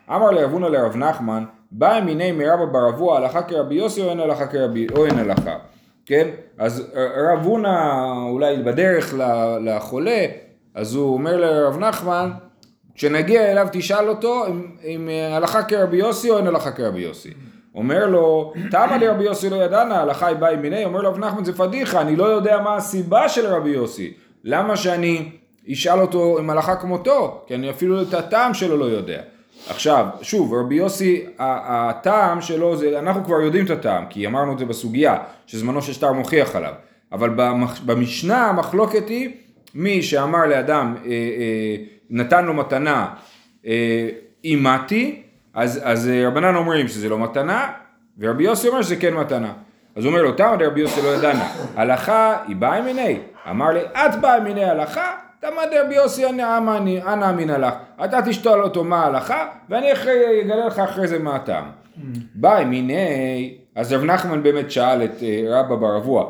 אמר 0.10 0.32
לרבונה 0.32 0.70
לרב 0.70 0.98
נחמן, 0.98 1.44
בא 1.72 2.00
מיני 2.06 2.32
מרבא 2.32 2.66
בר 2.66 2.90
אבוה 2.90 3.18
הלכה 3.18 3.42
כרבי 3.42 3.75
יוסי 3.75 4.01
או 4.01 4.10
אין 4.10 4.20
הלכה 4.20 4.48
כרבי, 4.48 4.88
או 4.96 5.06
אין 5.06 5.20
הלכה. 5.20 5.58
כן? 6.06 6.28
אז 6.58 6.92
רב 7.32 7.46
הונא 7.46 8.04
אולי 8.30 8.58
בדרך 8.58 9.13
לחולה, 9.62 10.25
אז 10.75 10.96
הוא 10.96 11.13
אומר 11.13 11.38
לרב 11.38 11.78
נחמן, 11.80 12.32
כשנגיע 12.96 13.51
אליו 13.51 13.68
תשאל 13.72 14.10
אותו 14.10 14.48
אם, 14.48 14.62
אם 14.84 15.10
אה, 15.10 15.36
הלכה 15.36 15.63
כרבי 15.63 15.98
יוסי 15.98 16.30
או 16.30 16.38
אין 16.38 16.48
הלכה 16.48 16.72
כרבי 16.72 17.01
יוסי. 17.01 17.34
אומר 17.75 18.06
לו, 18.06 18.54
תמה 18.72 18.98
לרבי 18.98 19.24
יוסי 19.24 19.50
לא 19.50 19.56
ידענה, 19.56 20.01
הלכה 20.01 20.28
היא 20.28 20.38
באי 20.38 20.56
מיני, 20.56 20.86
אומר 20.86 21.01
לו 21.01 21.10
רב 21.10 21.18
נחמן 21.18 21.46
זה 21.46 21.54
פדיחה, 21.54 22.01
אני 22.01 22.16
לא 22.16 22.24
יודע 22.24 22.62
מה 22.62 22.75
הסיבה 22.75 23.30
של 23.30 23.46
רבי 23.46 23.70
יוסי. 23.70 24.13
למה 24.44 24.78
שאני 24.78 25.32
ישאל 25.66 26.00
אותו 26.00 26.40
אם 26.40 26.50
הלכה 26.50 26.75
כמותו, 26.75 27.44
כי 27.48 27.56
אני 27.56 27.70
אפילו 27.70 28.01
את 28.01 28.13
הטעם 28.13 28.54
שלו 28.54 28.78
לא 28.78 28.86
יודע. 28.86 29.22
עכשיו, 29.70 30.06
שוב, 30.22 30.53
רבי 30.53 30.75
יוסי, 30.75 31.25
הטעם 31.39 32.41
שלו 32.41 32.77
זה, 32.77 33.00
אנחנו 33.00 33.24
כבר 33.24 33.41
יודעים 33.41 33.65
את 33.65 33.70
הטעם, 33.70 34.06
כי 34.10 34.27
אמרנו 34.27 34.53
את 34.53 34.60
זה 34.60 34.65
בסוגיה, 34.65 35.18
שזמנו 35.46 35.82
של 35.82 35.94
שטר 35.94 36.13
מוכיח 36.13 36.56
עליו, 36.56 36.74
אבל 37.12 37.30
במשנה 37.86 38.48
המחלוקת 38.48 39.10
היא, 39.10 39.30
מי 39.75 40.01
שאמר 40.01 40.46
לאדם, 40.46 40.96
אה, 41.06 41.10
אה, 41.12 41.75
נתן 42.10 42.46
לו 42.46 42.53
מתנה, 42.53 43.08
אה, 43.65 44.10
אימתי, 44.44 45.22
אז, 45.53 45.80
אז 45.84 46.10
אה, 46.10 46.27
רבנן 46.27 46.56
אומרים 46.56 46.88
שזה 46.88 47.10
לא 47.10 47.20
מתנה, 47.20 47.72
ורבי 48.20 48.44
יוסי 48.44 48.68
אומר 48.68 48.82
שזה 48.82 48.96
כן 48.96 49.13
מתנה. 49.13 49.53
אז 49.96 50.06
הוא 50.06 50.12
אומר 50.12 50.24
לו, 50.24 50.32
תמא 50.32 50.56
דרבי 50.56 50.82
יוסי 50.82 51.01
לא 51.01 51.08
ידענה, 51.08 51.53
הלכה 51.75 52.38
היא 52.48 52.56
באה 52.56 52.82
מיני, 52.82 53.20
אמר 53.50 53.70
לי, 53.70 53.80
את 53.80 54.22
באה 54.22 54.39
מיני 54.39 54.63
הלכה, 54.63 55.15
תמא 55.41 55.65
דרבי 55.71 55.95
יוסי 55.95 56.25
אנא 56.25 57.29
אמינא 57.29 57.51
לך, 57.51 57.74
אתה 58.05 58.19
תשתול 58.25 58.63
אותו 58.63 58.83
מה 58.83 59.03
ההלכה, 59.03 59.48
ואני 59.69 59.91
אגלה 60.41 60.65
לך 60.65 60.79
אחרי 60.79 61.07
זה 61.07 61.19
מה 61.19 61.36
הטעם. 61.36 61.65
באי 62.36 62.65
מיני, 62.65 63.55
אז 63.75 63.93
רב 63.93 64.03
נחמן 64.03 64.43
באמת 64.43 64.71
שאל 64.71 65.03
את 65.03 65.24
אה, 65.24 65.43
רבא 65.48 65.75
בר 65.75 65.98
אבוה, 65.98 66.25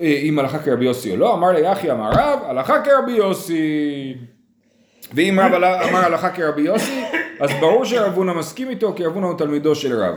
אה, 0.00 0.06
אם 0.22 0.38
הלכה 0.38 0.58
כרבי 0.58 0.84
יוסי 0.84 1.10
או 1.10 1.16
לא, 1.16 1.34
אמר 1.34 1.52
לי 1.52 1.72
אחי 1.72 1.90
אמר 1.90 2.10
רב, 2.10 2.38
הלכה 2.46 2.82
כרבי 2.82 3.12
יוסי. 3.12 4.14
ואם 5.14 5.40
רב 5.40 5.54
אמר 5.88 5.98
הלכה 5.98 6.30
כרבי 6.30 6.62
יוסי, 6.62 7.04
אז 7.40 7.50
ברור 7.60 7.84
שרב 7.84 8.14
הונא 8.14 8.34
מסכים 8.34 8.70
איתו, 8.70 8.92
כי 8.96 9.04
רב 9.04 9.14
הונא 9.14 9.26
הוא 9.26 9.38
תלמידו 9.38 9.74
של 9.74 10.02
רב. 10.02 10.14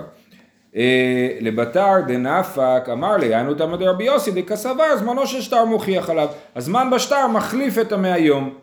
אה, 0.78 1.38
לבתר 1.42 1.94
דנפק 2.08 2.90
אמר 2.92 3.18
לי, 3.18 3.36
היינו 3.36 3.54
תלמד 3.54 3.82
רבי 3.82 4.04
יוסי 4.04 4.32
דקסבר, 4.32 4.98
זמנו 4.98 5.28
של 5.28 5.42
שטר 5.42 5.66
מוכיח 5.66 6.10
עליו. 6.10 6.28
הזמן 6.56 6.90
בשטר 6.92 7.28
מחליף 7.28 7.78
את 7.78 7.92
המהיום. 7.92 8.54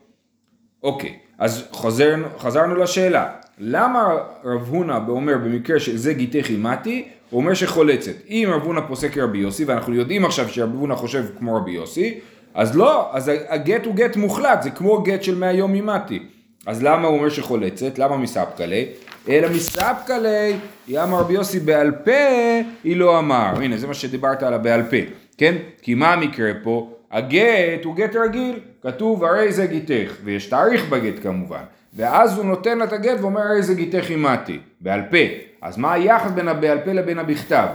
אוקיי, 0.82 1.16
אז 1.38 1.64
חוזר, 1.70 2.14
חזרנו 2.38 2.74
לשאלה, 2.74 3.28
למה 3.58 4.16
רב 4.44 4.68
הונא 4.68 4.98
אומר 5.08 5.38
במקרה 5.38 5.80
שזה 5.80 6.12
גיתך 6.12 6.50
אימתי, 6.50 7.08
הוא 7.30 7.40
אומר 7.40 7.54
שחולצת. 7.54 8.12
אם 8.28 8.48
רב 8.54 8.62
הונא 8.62 8.80
פוסק 8.88 9.12
כרבי 9.12 9.38
יוסי, 9.38 9.64
ואנחנו 9.64 9.94
יודעים 9.94 10.24
עכשיו 10.24 10.48
שרב 10.48 10.74
הונא 10.74 10.94
חושב 10.94 11.24
כמו 11.38 11.56
רבי 11.56 11.70
יוסי, 11.70 12.20
אז 12.54 12.76
לא, 12.76 13.08
אז 13.12 13.30
הגט 13.48 13.86
הוא 13.86 13.94
גט 13.94 14.16
מוחלט, 14.16 14.62
זה 14.62 14.70
כמו 14.70 15.02
גט 15.02 15.22
של 15.22 15.38
מהיום 15.38 15.74
אימתי. 15.74 16.22
אז 16.66 16.82
למה 16.82 17.08
הוא 17.08 17.18
אומר 17.18 17.28
שחולצת? 17.28 17.98
למה 17.98 18.16
מספקלי? 18.16 18.86
אלא 19.28 19.48
מספקלי, 19.50 20.56
אמר 21.02 21.18
רבי 21.20 21.34
יוסי 21.34 21.60
בעל 21.60 21.90
פה, 21.90 22.60
היא 22.84 22.96
לא 22.96 23.18
אמר. 23.18 23.52
הנה, 23.56 23.76
זה 23.76 23.86
מה 23.86 23.94
שדיברת 23.94 24.42
על 24.42 24.54
הבעל 24.54 24.82
פה, 24.82 24.96
כן? 25.38 25.54
כי 25.82 25.94
מה 25.94 26.12
המקרה 26.12 26.50
פה? 26.62 26.90
הגט 27.10 27.84
הוא 27.84 27.96
גט 27.96 28.16
רגיל, 28.16 28.58
כתוב 28.82 29.24
הרי 29.24 29.52
זה 29.52 29.66
גיתך, 29.66 30.12
ויש 30.24 30.46
תאריך 30.46 30.88
בגט 30.88 31.22
כמובן. 31.22 31.62
ואז 31.96 32.38
הוא 32.38 32.44
נותן 32.44 32.78
לה 32.78 32.84
את 32.84 32.92
הגט 32.92 33.20
ואומר 33.20 33.40
הרי 33.40 33.62
זה 33.62 33.74
גיתך 33.74 34.10
אימתי, 34.10 34.58
בעל 34.80 35.02
פה. 35.10 35.18
אז 35.62 35.78
מה 35.78 35.92
היחס 35.92 36.30
בין 36.30 36.48
הבעל 36.48 36.78
פה 36.84 36.92
לבין 36.92 37.18
הבכתב? 37.18 37.66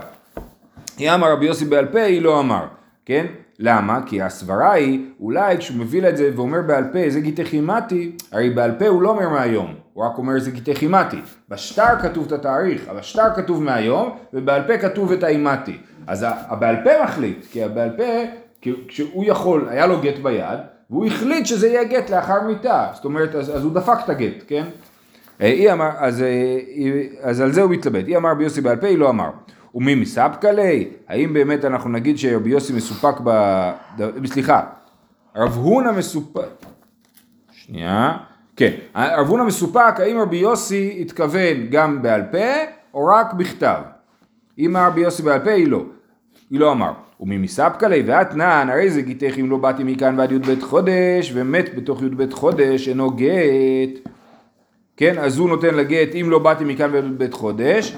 אמר 1.02 1.32
רבי 1.32 1.46
יוסי 1.46 1.66
בעל 1.66 1.86
פה, 1.86 2.02
היא 2.02 2.22
לא 2.22 2.40
אמר, 2.40 2.66
כן? 3.06 3.26
למה? 3.60 4.00
כי 4.06 4.22
הסברה 4.22 4.72
היא, 4.72 5.06
אולי 5.20 5.58
כשהוא 5.58 5.78
מביא 5.78 6.02
לה 6.02 6.10
את 6.10 6.18
זה 6.18 6.32
ואומר 6.36 6.62
בעל 6.62 6.84
פה, 6.94 7.10
זה 7.10 7.20
גיתך 7.20 7.54
אימתי, 7.54 8.12
הרי 8.32 8.50
בעל 8.50 8.72
פה 8.80 8.88
הוא 8.88 9.02
לא 9.02 9.10
אומר 9.10 9.30
מהיום, 9.30 9.74
הוא 9.94 10.06
רק 10.06 10.18
אומר 10.18 10.40
זה 10.40 10.52
גיתך 10.52 10.82
אימתי. 10.82 11.18
בשטר 11.50 12.00
כתוב 12.02 12.26
את 12.26 12.32
התאריך, 12.32 12.88
אבל 12.90 13.00
בשטר 13.00 13.36
כתוב 13.36 13.64
מהיום, 13.64 14.10
ובעל 14.34 14.62
פה 14.68 14.78
כתוב 14.78 15.12
את 15.12 15.24
האימתי. 15.24 15.78
אז 16.08 16.26
הבעל 16.30 16.76
פה 16.84 16.90
מחליט, 17.04 17.46
כי 17.52 17.64
הבעל 17.64 17.90
פה, 17.98 18.04
כשהוא 18.88 19.24
יכול, 19.28 19.68
היה 19.70 19.88
לו 19.88 20.02
גט 20.02 20.18
ביד, 20.24 20.60
והוא 20.90 21.06
החליט 21.06 21.46
שזה 21.46 21.68
יהיה 21.68 21.84
גט 21.84 22.10
לאחר 22.10 22.42
מיתה, 22.48 22.88
זאת 22.94 23.06
אומרת, 23.06 23.36
אז, 23.36 23.56
אז 23.56 23.64
הוא 23.64 23.74
דפק 23.74 23.98
את 24.06 24.10
הגט, 24.10 24.44
כן? 24.48 24.64
אה, 25.42 25.48
היא 25.48 25.72
אמר, 25.72 25.90
אז, 25.98 26.22
אה, 26.22 26.28
אז 27.22 27.42
על 27.42 27.52
זה 27.52 27.62
הוא 27.62 27.72
מתלבט, 27.72 28.08
היא 28.08 28.18
אמר 28.18 28.32
רבי 28.32 28.44
יוסי 28.44 28.62
בעל 28.62 28.76
פה, 28.76 28.88
היא 28.88 28.98
לא 28.98 29.10
אמר. 29.10 29.30
ומי 29.76 29.96
מספקא 29.96 30.48
ליה? 30.48 30.86
האם 31.08 31.34
באמת 31.34 31.66
אנחנו 31.66 31.90
נגיד 31.90 32.18
שרבי 32.18 32.50
יוסי 32.50 32.74
מסופק 32.74 33.16
ב... 33.24 33.32
סליחה, 34.26 34.62
רב 35.36 35.54
הונא 35.54 35.92
מסופק... 35.92 36.42
שנייה. 37.52 38.18
כן, 38.56 38.72
רב 38.96 39.28
הונא 39.28 39.44
מסופק, 39.44 39.94
האם 39.98 40.18
רבי 40.18 40.38
יוסי 40.38 40.98
התכוון 41.02 41.68
גם 41.70 42.02
בעל 42.02 42.22
פה 42.32 42.64
או 42.94 43.06
רק 43.06 43.34
בכתב? 43.34 43.82
אם 44.60 44.76
רבי 44.80 45.02
יוסי 45.02 45.24
בעל 45.24 45.40
פה, 45.40 45.52
היא 45.52 45.68
לא. 45.68 45.84
היא 46.50 46.60
לא 46.60 46.72
אמר. 46.72 46.92
ומי 47.20 47.38
מספקא 47.38 47.86
ליה 47.86 48.04
ואתנן, 48.08 48.68
הרי 48.72 48.90
זה 48.90 49.02
גיתך 49.02 49.34
אם 49.40 49.50
לא 49.50 49.58
באתי 49.58 49.84
מכאן 49.84 50.20
ועד 50.20 50.32
י"ב 50.32 50.62
חודש, 50.62 51.32
ומת 51.34 51.76
בתוך 51.76 52.02
י"ב 52.02 52.34
חודש, 52.34 52.90
אינו 52.90 53.12
גט. 53.12 54.10
כן, 54.98 55.18
אז 55.18 55.38
הוא 55.38 55.50
נותן 55.50 55.76
לגט 55.76 56.16
אם 56.16 56.30
לא 56.30 56.40
באתי 56.40 56.64
מכאן 56.64 56.94
ועד 56.94 57.06
י"ב 57.06 57.32
חודש, 57.32 57.98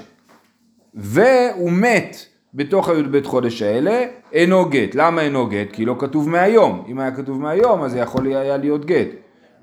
והוא 0.94 1.72
מת 1.72 2.16
בתוך 2.54 2.88
הי"ב 2.88 3.24
חודש 3.24 3.62
האלה, 3.62 4.04
אינו 4.32 4.68
גט. 4.68 4.94
למה 4.94 5.20
אינו 5.20 5.46
גט? 5.46 5.72
כי 5.72 5.84
לא 5.84 5.96
כתוב 5.98 6.28
מהיום. 6.28 6.84
אם 6.88 6.98
היה 6.98 7.10
כתוב 7.10 7.40
מהיום, 7.40 7.82
אז 7.82 7.96
יכול 7.96 8.26
היה 8.26 8.56
להיות 8.56 8.84
גט. 8.84 9.08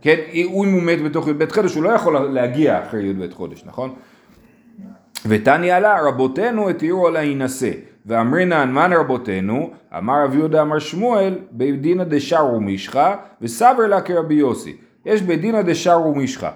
כן, 0.02 0.16
אם 0.34 0.48
הוא 0.52 0.84
מת 0.84 1.02
בתוך 1.02 1.28
י"ב 1.28 1.52
חודש, 1.52 1.76
הוא 1.76 1.84
לא 1.84 1.90
יכול 1.90 2.20
להגיע 2.20 2.86
אחרי 2.86 3.08
י"ב 3.08 3.34
חודש, 3.34 3.64
נכון? 3.66 3.94
ותניא 5.26 5.76
עלה 5.76 6.02
רבותינו 6.02 6.70
התירו 6.70 7.08
על 7.08 7.14
להינשא 7.14 7.72
ואמרינן 8.06 8.72
מן 8.72 8.94
רבותינו 8.94 9.70
אמר 9.98 10.24
רב 10.24 10.36
יהודה 10.36 10.62
אמר 10.62 10.80
שמואל 10.80 11.36
בדינא 11.52 12.04
דשארו 12.04 12.60
מישחא 12.60 13.16
וסבר 13.42 13.88
לה 13.88 14.02
כרבי 14.02 14.36
יוסי 14.36 14.76
יש 15.06 15.22
בדינא 15.22 15.62
דשארו 15.62 16.16
מישחא 16.16 16.50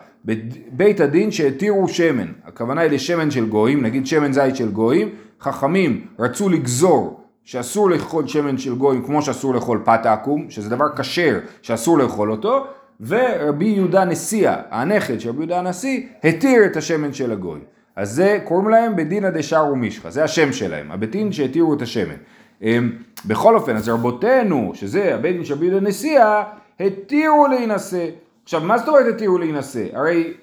בית 0.71 0.99
הדין 0.99 1.31
שהתירו 1.31 1.87
שמן 1.87 2.27
הכוונה 2.45 2.81
היא 2.81 2.91
לשמן 2.91 3.31
של 3.31 3.45
גויים 3.45 3.83
נגיד 3.83 4.07
שמן 4.07 4.33
זית 4.33 4.55
של 4.55 4.71
גויים 4.71 5.09
חכמים 5.41 6.07
רצו 6.19 6.49
לגזור 6.49 7.19
שאסור 7.43 7.89
לאכול 7.89 8.27
שמן 8.27 8.57
של 8.57 8.75
גויים 8.75 9.05
כמו 9.05 9.21
שאסור 9.21 9.53
לאכול 9.53 9.81
פת 9.85 10.05
עקום 10.05 10.45
שזה 10.49 10.69
דבר 10.69 10.95
כשר 10.95 11.39
שאסור 11.61 11.97
לאכול 11.97 12.31
אותו 12.31 12.65
ורבי 13.07 13.65
יהודה 13.65 14.05
נשיאה 14.05 14.55
הנכד 14.71 15.19
של 15.19 15.29
רבי 15.29 15.39
יהודה 15.39 15.59
הנשיא 15.59 16.01
התיר 16.23 16.65
את 16.65 16.77
השמן 16.77 17.13
של 17.13 17.31
הגויים 17.31 17.63
אז 17.95 18.11
זה 18.11 18.39
קוראים 18.43 18.69
להם 18.69 18.95
בדינא 18.95 19.29
דשארו 19.29 19.75
מישחא, 19.75 20.09
זה 20.09 20.23
השם 20.23 20.53
שלהם, 20.53 20.91
הבית 20.91 21.11
דין 21.11 21.31
שהתירו 21.31 21.73
את 21.73 21.81
השמן. 21.81 22.15
אמ, 22.61 22.91
בכל 23.25 23.55
אופן, 23.55 23.75
אז 23.75 23.89
רבותינו, 23.89 24.71
שזה 24.75 25.15
הבית 25.15 25.35
דין 25.35 25.45
של 25.45 25.53
רבי 25.53 25.65
יהודה 25.65 25.87
נשיאה, 25.87 26.43
התירו 26.79 27.47
להינשא. 27.47 28.09
עכשיו, 28.43 28.61
מה 28.61 28.77
זאת 28.77 28.87
אומרת 28.87 29.15
התירו 29.15 29.37
להינשא? 29.37 29.83
הרי 29.93 30.33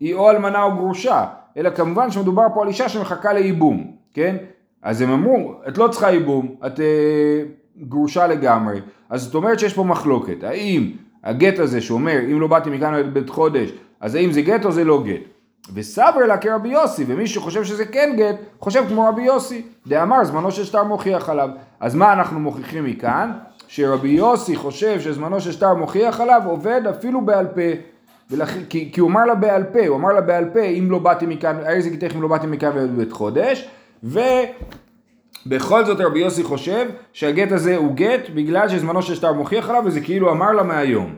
היא 0.00 0.14
או 0.14 0.30
אלמנה 0.30 0.62
או 0.62 0.76
גרושה, 0.76 1.24
אלא 1.56 1.70
כמובן 1.70 2.10
שמדובר 2.10 2.46
פה 2.54 2.62
על 2.62 2.68
אישה 2.68 2.88
שמחכה 2.88 3.32
לייבום, 3.32 3.92
כן? 4.14 4.36
אז 4.82 5.00
הם 5.00 5.10
אמרו, 5.10 5.54
את 5.68 5.78
לא 5.78 5.88
צריכה 5.88 6.10
ייבום, 6.10 6.54
את 6.66 6.80
אה, 6.80 7.42
גרושה 7.80 8.26
לגמרי. 8.26 8.80
אז 9.10 9.22
זאת 9.22 9.34
אומרת 9.34 9.58
שיש 9.58 9.74
פה 9.74 9.84
מחלוקת, 9.84 10.44
האם 10.44 10.90
הגט 11.24 11.58
הזה 11.58 11.80
שאומר, 11.80 12.18
אם 12.32 12.40
לא 12.40 12.46
באתי 12.46 12.70
מכאן 12.70 12.94
לבית 12.94 13.30
חודש, 13.30 13.70
אז 14.00 14.14
האם 14.14 14.32
זה 14.32 14.42
גט 14.42 14.64
או 14.64 14.72
זה 14.72 14.84
לא 14.84 15.02
גט? 15.04 15.20
וסבר 15.74 16.26
לה 16.26 16.38
כרבי 16.38 16.68
יוסי, 16.68 17.04
ומי 17.06 17.26
שחושב 17.26 17.64
שזה 17.64 17.84
כן 17.84 18.14
גט, 18.16 18.36
חושב 18.60 18.84
כמו 18.88 19.08
רבי 19.08 19.22
יוסי. 19.22 19.62
דאמר 19.86 20.24
זמנו 20.24 20.50
של 20.50 20.64
שטר 20.64 20.84
מוכיח 20.84 21.28
עליו. 21.28 21.50
אז 21.80 21.94
מה 21.94 22.12
אנחנו 22.12 22.40
מוכיחים 22.40 22.84
מכאן? 22.84 23.32
שרבי 23.68 24.08
יוסי 24.08 24.56
חושב 24.56 25.00
שזמנו 25.00 25.40
של 25.40 25.52
שטר 25.52 25.74
מוכיח 25.74 26.20
עליו 26.20 26.42
עובד 26.46 26.80
אפילו 26.90 27.20
בעל 27.20 27.46
פה. 27.46 27.60
ולכ... 28.30 28.56
כי, 28.68 28.92
כי 28.92 29.00
הוא 29.00 29.10
אמר 29.10 29.24
לה 29.24 29.34
בעל 29.34 29.64
פה, 29.64 29.86
הוא 29.86 29.96
אמר 29.96 30.12
לה 30.12 30.20
בעל 30.20 30.44
פה, 30.52 30.60
אם 30.60 30.90
לא 30.90 30.98
באתי 30.98 31.26
מכאן, 31.26 31.56
איזה 31.66 31.90
גיתך 31.90 32.16
אם 32.16 32.22
לא 32.22 32.28
באתי 32.28 32.46
מכאן 32.46 32.70
בבית 32.74 33.12
חודש, 33.12 33.68
ובכל 34.04 35.84
זאת 35.84 36.00
רבי 36.00 36.18
יוסי 36.18 36.42
חושב 36.42 36.86
שהגט 37.12 37.52
הזה 37.52 37.76
הוא 37.76 37.94
גט 37.94 38.30
בגלל 38.34 38.68
שזמנו 38.68 39.02
של 39.02 39.14
שטר 39.14 39.32
מוכיח 39.32 39.70
עליו, 39.70 39.82
וזה 39.86 40.00
כאילו 40.00 40.32
אמר 40.32 40.52
לה 40.52 40.62
מהיום. 40.62 41.14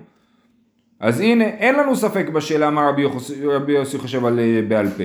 אז 1.00 1.20
הנה, 1.20 1.44
אין 1.44 1.74
לנו 1.74 1.96
ספק 1.96 2.28
בשאלה 2.28 2.70
מה 2.70 2.88
רבי 2.88 3.02
יוסי, 3.02 3.46
רבי 3.46 3.72
יוסי 3.72 3.98
חושב 3.98 4.24
על 4.24 4.38
אה, 4.40 4.60
בעל 4.68 4.88
פה. 4.88 5.04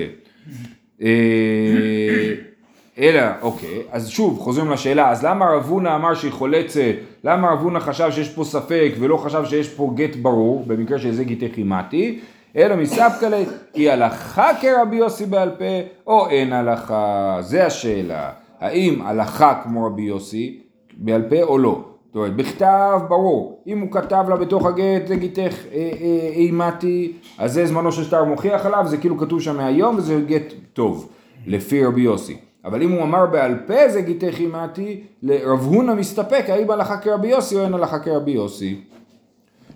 אלא, 2.98 3.22
אוקיי, 3.42 3.82
אז 3.92 4.08
שוב, 4.08 4.38
חוזרים 4.38 4.70
לשאלה, 4.70 5.10
אז 5.10 5.24
למה 5.24 5.46
רב 5.50 5.68
הונא 5.68 5.94
אמר 5.94 6.14
שהיא 6.14 6.32
חולצת, 6.32 6.94
למה 7.24 7.48
רב 7.48 7.60
הונא 7.60 7.78
חשב 7.78 8.10
שיש 8.10 8.28
פה 8.28 8.44
ספק 8.44 8.92
ולא 8.98 9.16
חשב 9.16 9.44
שיש 9.44 9.68
פה 9.68 9.92
גט 9.94 10.16
ברור, 10.16 10.64
במקרה 10.66 10.98
שזה 10.98 11.24
גיטי 11.24 11.48
חימתי, 11.54 12.20
אלא 12.56 12.76
מספקא 12.76 13.26
ליה, 13.26 13.46
היא 13.74 13.90
הלכה 13.90 14.50
כרבי 14.60 14.96
יוסי 14.96 15.26
בעל 15.26 15.50
פה, 15.50 15.64
או 16.06 16.28
אין 16.28 16.52
הלכה, 16.52 17.36
זה 17.40 17.66
השאלה, 17.66 18.30
האם 18.60 19.02
הלכה 19.02 19.60
כמו 19.64 19.86
רבי 19.86 20.02
יוסי 20.02 20.60
בעל 20.96 21.22
פה 21.22 21.42
או 21.42 21.58
לא. 21.58 21.84
זאת 22.06 22.16
אומרת, 22.16 22.36
בכתב 22.36 23.00
ברור, 23.08 23.62
אם 23.66 23.80
הוא 23.80 23.90
כתב 23.90 24.24
לה 24.28 24.36
בתוך 24.36 24.66
הגט 24.66 25.06
זה 25.06 25.16
גיתך 25.16 25.38
אה, 25.72 25.90
אה, 26.00 26.28
אימתי, 26.32 27.12
אז 27.38 27.52
זה 27.52 27.66
זמנו 27.66 27.92
של 27.92 28.04
שטר 28.04 28.24
מוכיח 28.24 28.66
עליו, 28.66 28.84
זה 28.86 28.96
כאילו 28.96 29.18
כתוב 29.18 29.40
שם 29.40 29.56
מהיום 29.56 29.96
וזה 29.96 30.20
גט 30.26 30.52
טוב, 30.72 31.08
לפי 31.46 31.84
רבי 31.84 32.00
יוסי. 32.00 32.36
אבל 32.64 32.82
אם 32.82 32.90
הוא 32.90 33.02
אמר 33.02 33.26
בעל 33.26 33.54
פה 33.66 33.88
זה 33.88 34.00
גיתך 34.00 34.34
אימתי, 34.40 35.00
לרב 35.22 35.60
הונא 35.60 35.94
מסתפק, 35.94 36.44
האם 36.48 36.70
הלכה 36.70 36.96
כרבי 36.96 37.28
יוסי 37.28 37.56
או 37.56 37.64
אין 37.64 37.74
הלכה 37.74 37.98
כרבי 37.98 38.30
יוסי. 38.30 38.80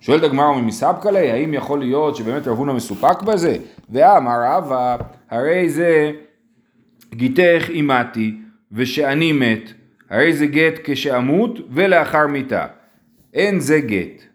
שואלת 0.00 0.22
הגמרא 0.22 0.52
ממספקא 0.52 1.08
ליה, 1.08 1.34
האם 1.34 1.54
יכול 1.54 1.78
להיות 1.78 2.16
שבאמת 2.16 2.48
רב 2.48 2.58
הונא 2.58 2.72
מסופק 2.72 3.22
בזה? 3.22 3.56
ואמר 3.90 4.38
רבא, 4.44 4.96
הרי 5.30 5.68
זה 5.70 6.12
גיתך 7.14 7.66
אימתי 7.68 8.34
ושאני 8.72 9.32
מת, 9.32 9.72
הרי 10.10 10.32
זה 10.32 10.46
גט 10.46 10.74
כשאמות 10.84 11.58
ולאחר 11.70 12.26
מיתה. 12.26 12.66
אין 13.34 13.60
זה 13.60 13.80
גט. 13.80 14.27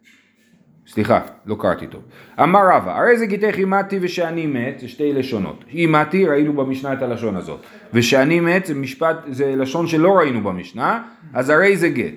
סליחה, 0.93 1.19
לא 1.45 1.55
קראתי 1.59 1.87
טוב. 1.87 2.01
אמר 2.43 2.59
רבא, 2.73 2.99
הרי 2.99 3.17
זה 3.17 3.25
גיתך 3.25 3.55
אימתי 3.57 3.97
ושאני 4.01 4.45
מת, 4.45 4.79
זה 4.79 4.87
שתי 4.87 5.13
לשונות. 5.13 5.63
אימתי, 5.69 6.25
ראינו 6.25 6.53
במשנה 6.53 6.93
את 6.93 7.01
הלשון 7.01 7.35
הזאת. 7.35 7.59
ושאני 7.93 8.39
מת, 8.39 8.65
זה 8.65 8.75
משפט, 8.75 9.17
זה 9.27 9.55
לשון 9.55 9.87
שלא 9.87 10.17
ראינו 10.17 10.41
במשנה, 10.41 11.03
אז 11.33 11.49
הרי 11.49 11.77
זה 11.77 11.89
גט. 11.89 12.13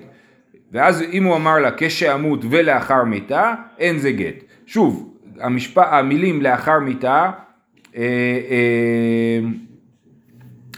ואז 0.71 1.01
אם 1.11 1.23
הוא 1.23 1.35
אמר 1.35 1.59
לה 1.59 1.69
כשאמות 1.77 2.39
ולאחר 2.49 3.03
מיתה, 3.03 3.53
אין 3.79 3.97
זה 3.97 4.11
גט. 4.11 4.43
שוב, 4.65 5.13
המשפ... 5.39 5.77
המילים 5.77 6.41
לאחר 6.41 6.79
מיתה, 6.79 7.31
אה, 7.95 8.01
אה, 8.49 9.39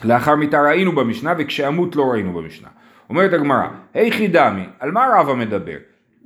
לאחר 0.04 0.36
מיתה 0.36 0.62
ראינו 0.62 0.92
במשנה 0.92 1.34
וכשאמות 1.38 1.96
לא 1.96 2.04
ראינו 2.04 2.34
במשנה. 2.34 2.68
אומרת 3.10 3.34
הגמרא, 3.34 3.68
היכי 3.94 4.28
דמי, 4.28 4.66
על 4.80 4.92
מה 4.92 5.08
רבא 5.16 5.34
מדבר? 5.34 5.78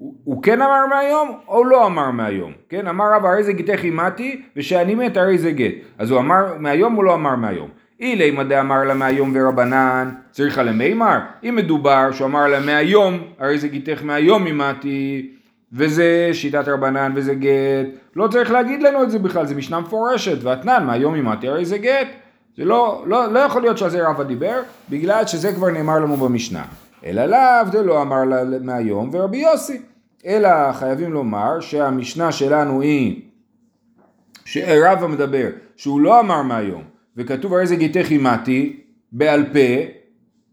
הוא, 0.03 0.13
הוא 0.23 0.43
כן 0.43 0.61
אמר 0.61 0.87
מהיום 0.89 1.37
או 1.47 1.63
לא 1.63 1.85
אמר 1.85 2.11
מהיום? 2.11 2.51
כן, 2.69 2.87
אמר 2.87 3.05
רבא 3.13 3.29
הרי 3.29 3.43
זה 3.43 3.53
גיתך 3.53 3.83
אימתי 3.83 4.41
ושאני 4.55 4.95
מת 4.95 5.17
הרי 5.17 5.37
זה 5.37 5.51
גט. 5.51 5.73
אז 5.97 6.11
הוא 6.11 6.19
אמר 6.19 6.45
מהיום 6.59 6.97
או 6.97 7.03
לא 7.03 7.13
אמר 7.13 7.35
מהיום? 7.35 7.69
אילי 7.99 8.31
מה 8.31 8.43
דאמר 8.43 8.83
לה 8.83 8.93
מהיום 8.93 9.31
ורבנן, 9.35 10.09
צריך 10.31 10.57
לה 10.57 10.71
מימר. 10.71 11.19
אם 11.43 11.55
מדובר 11.55 12.11
שהוא 12.11 12.27
אמר 12.27 12.47
לה 12.47 12.59
מהיום, 12.59 13.19
הרי 13.39 13.57
זה 13.57 13.67
גיתך 13.67 14.03
מהיום 14.03 14.45
אימתי, 14.45 15.31
וזה 15.73 16.29
שיטת 16.33 16.67
רבנן 16.67 17.11
וזה 17.15 17.35
גט, 17.35 17.87
לא 18.15 18.27
צריך 18.27 18.51
להגיד 18.51 18.83
לנו 18.83 19.03
את 19.03 19.11
זה 19.11 19.19
בכלל, 19.19 19.45
זה 19.45 19.55
משנה 19.55 19.79
מפורשת, 19.79 20.43
ואתנן 20.43 20.83
מהיום 20.85 21.15
אימתי 21.15 21.47
הרי 21.47 21.65
זה 21.65 21.77
גט. 21.77 22.07
זה 22.57 22.65
לא, 22.65 23.03
לא, 23.07 23.33
לא 23.33 23.39
יכול 23.39 23.61
להיות 23.61 23.77
שעל 23.77 23.89
זה 23.89 24.07
רבא 24.07 24.23
דיבר, 24.23 24.61
בגלל 24.89 25.25
שזה 25.25 25.53
כבר 25.53 25.69
נאמר 25.69 25.99
לנו 25.99 26.17
במשנה. 26.17 26.63
אלא 27.05 27.25
לאו 27.25 27.71
זה 27.71 27.83
לא 27.83 28.01
אמר 28.01 28.23
לה 28.23 28.43
מהיום 28.61 29.09
ורבי 29.13 29.37
יוסי. 29.37 29.92
אלא 30.25 30.73
חייבים 30.73 31.13
לומר 31.13 31.59
שהמשנה 31.59 32.31
שלנו 32.31 32.81
היא 32.81 33.21
שרבא 34.45 35.07
מדבר 35.07 35.49
שהוא 35.75 36.01
לא 36.01 36.19
אמר 36.19 36.41
מהיום 36.41 36.83
וכתוב 37.17 37.53
הרי 37.53 37.67
זה 37.67 37.75
גיתך 37.75 38.07
אימתי 38.11 38.79
בעל 39.11 39.45
פה 39.53 39.83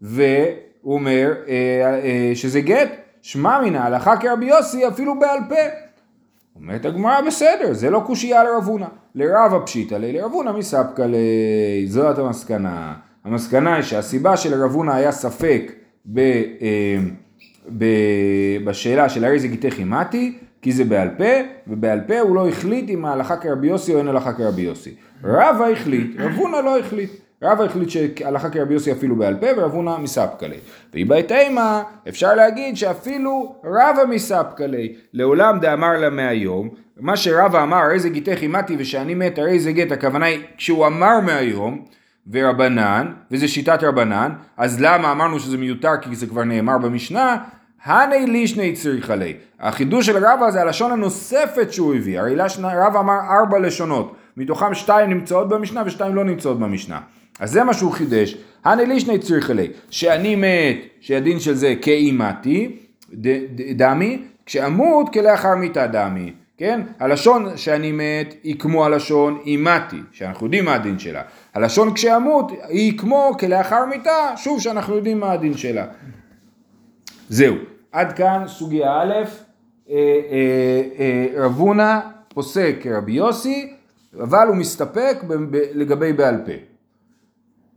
והוא 0.01 0.93
אומר 0.93 1.33
אה, 1.47 1.99
אה, 2.03 2.31
שזה 2.35 2.61
גט 2.61 2.89
שמע 3.21 3.61
מן 3.61 3.75
ההלכה 3.75 4.17
כרבי 4.17 4.45
יוסי 4.45 4.87
אפילו 4.87 5.19
בעל 5.19 5.39
פה 5.49 5.91
אומרת 6.55 6.85
הגמרא 6.85 7.21
בסדר 7.21 7.73
זה 7.73 7.89
לא 7.89 8.03
קושייה 8.05 8.43
לרב 8.43 8.63
הונא 8.67 8.87
לרב 9.15 9.53
הפשיטא 9.53 9.95
לי 9.95 10.11
לרב 10.11 10.31
הונא 10.31 10.51
מספקא 10.51 11.01
לי 11.01 11.87
זאת 11.87 12.17
המסקנה. 12.17 12.93
המסקנה 13.23 13.75
היא 13.75 13.83
שהסיבה 13.83 14.37
שלרב 14.37 14.71
הונא 14.71 14.91
היה 14.91 15.11
ספק 15.11 15.71
ב, 16.05 16.19
אה, 16.19 16.97
בשאלה 18.65 19.09
של 19.09 19.25
הרי 19.25 19.39
זה 19.39 19.47
גיתך 19.47 19.79
אימתי 19.79 20.37
כי 20.61 20.71
זה 20.71 20.83
בעל 20.83 21.09
פה, 21.17 21.33
ובעל 21.67 22.01
פה 22.07 22.19
הוא 22.19 22.35
לא 22.35 22.47
החליט 22.47 22.89
אם 22.89 23.05
ההלכה 23.05 23.37
כרבי 23.37 23.67
יוסי 23.67 23.93
או 23.93 23.97
אין 23.97 24.07
הלכה 24.07 24.33
כרבי 24.33 24.61
יוסי. 24.61 24.95
רבא 25.23 25.65
החליט, 25.67 26.19
רב 26.19 26.31
הונא 26.31 26.57
לא 26.57 26.79
החליט. 26.79 27.11
רבא 27.43 27.63
החליט 27.63 27.89
שהלכה 27.89 28.49
כרבי 28.49 28.73
יוסי 28.73 28.91
אפילו 28.91 29.15
בעל 29.15 29.35
פה, 29.35 29.47
ורב 29.57 29.71
הונא 29.71 29.97
מספקא 29.97 30.45
ליה. 30.45 30.59
ואיבאי 30.93 31.23
תימא, 31.23 31.81
אפשר 32.09 32.35
להגיד 32.35 32.77
שאפילו 32.77 33.55
רבא 33.63 34.03
מספקא 34.09 34.63
ליה. 34.63 34.89
לעולם 35.13 35.59
דאמר 35.59 35.97
לה 35.97 36.09
מהיום, 36.09 36.69
מה 36.99 37.17
שרבא 37.17 37.63
אמר, 37.63 37.77
הרי 37.77 37.99
זה 37.99 38.09
גיתך 38.09 38.37
אימתי 38.41 38.75
ושאני 38.79 39.13
מת, 39.13 39.39
הרי 39.39 39.59
זה 39.59 39.71
גט, 39.71 39.91
הכוונה 39.91 40.25
היא, 40.25 40.39
כשהוא 40.57 40.87
אמר 40.87 41.19
מהיום, 41.19 41.85
ורבנן, 42.31 43.11
וזה 43.31 43.47
שיטת 43.47 43.83
רבנן, 43.83 44.31
אז 44.57 44.81
למה 44.81 45.11
אמרנו 45.11 45.39
שזה 45.39 45.57
מיותר 45.57 45.91
כי 46.01 46.15
זה 46.15 46.27
כבר 46.27 46.43
נאמר 46.43 46.77
במשנה? 46.77 47.37
הני 47.83 48.25
לישני 48.25 48.73
צריכה 48.73 49.15
לי. 49.15 49.33
החידוש 49.59 50.05
של 50.05 50.25
רבא 50.25 50.51
זה 50.51 50.61
הלשון 50.61 50.91
הנוספת 50.91 51.73
שהוא 51.73 51.95
הביא. 51.95 52.19
הרי 52.19 52.35
רבא 52.63 52.99
אמר 52.99 53.19
ארבע 53.29 53.59
לשונות, 53.59 54.15
מתוכם 54.37 54.73
שתיים 54.73 55.09
נמצאות 55.09 55.49
במשנה 55.49 55.83
ושתיים 55.85 56.15
לא 56.15 56.23
נמצאות 56.23 56.59
במשנה. 56.59 56.99
אז 57.39 57.51
זה 57.51 57.63
מה 57.63 57.73
שהוא 57.73 57.91
חידש. 57.91 58.37
הני 58.63 58.85
לישני 58.85 59.19
צריכה 59.19 59.53
לי. 59.53 59.67
שאני 59.89 60.35
מת, 60.35 60.77
שהדין 61.01 61.39
של 61.39 61.53
זה 61.53 61.73
כאימתי, 61.81 62.77
דמי, 63.75 64.21
כשאמות 64.45 65.13
כלאחר 65.13 65.55
מיתה 65.55 65.87
דמי. 65.87 66.33
כן? 66.61 66.81
הלשון 66.99 67.57
שאני 67.57 67.91
מת 67.91 68.35
היא 68.43 68.59
כמו 68.59 68.85
הלשון 68.85 69.39
אימתי, 69.45 70.01
שאנחנו 70.11 70.45
יודעים 70.45 70.65
מה 70.65 70.73
הדין 70.73 70.99
שלה. 70.99 71.21
הלשון 71.53 71.93
כשאמות 71.93 72.51
היא 72.69 72.97
כמו 72.97 73.31
כלאחר 73.39 73.85
מיתה, 73.85 74.33
שוב 74.37 74.61
שאנחנו 74.61 74.95
יודעים 74.95 75.19
מה 75.19 75.31
הדין 75.31 75.57
שלה. 75.57 75.85
זהו, 77.29 77.55
עד 77.91 78.13
כאן 78.13 78.43
סוגיה 78.47 79.01
א', 79.01 79.13
אה, 79.89 79.95
אה, 79.95 80.81
אה, 80.99 81.45
רב 81.45 81.57
הונא 81.57 81.99
פוסק 82.33 82.75
כרבי 82.81 83.11
יוסי, 83.11 83.73
אבל 84.19 84.47
הוא 84.47 84.55
מסתפק 84.55 85.17
לגבי 85.73 86.13
בעל 86.13 86.37
פה. 86.45 86.51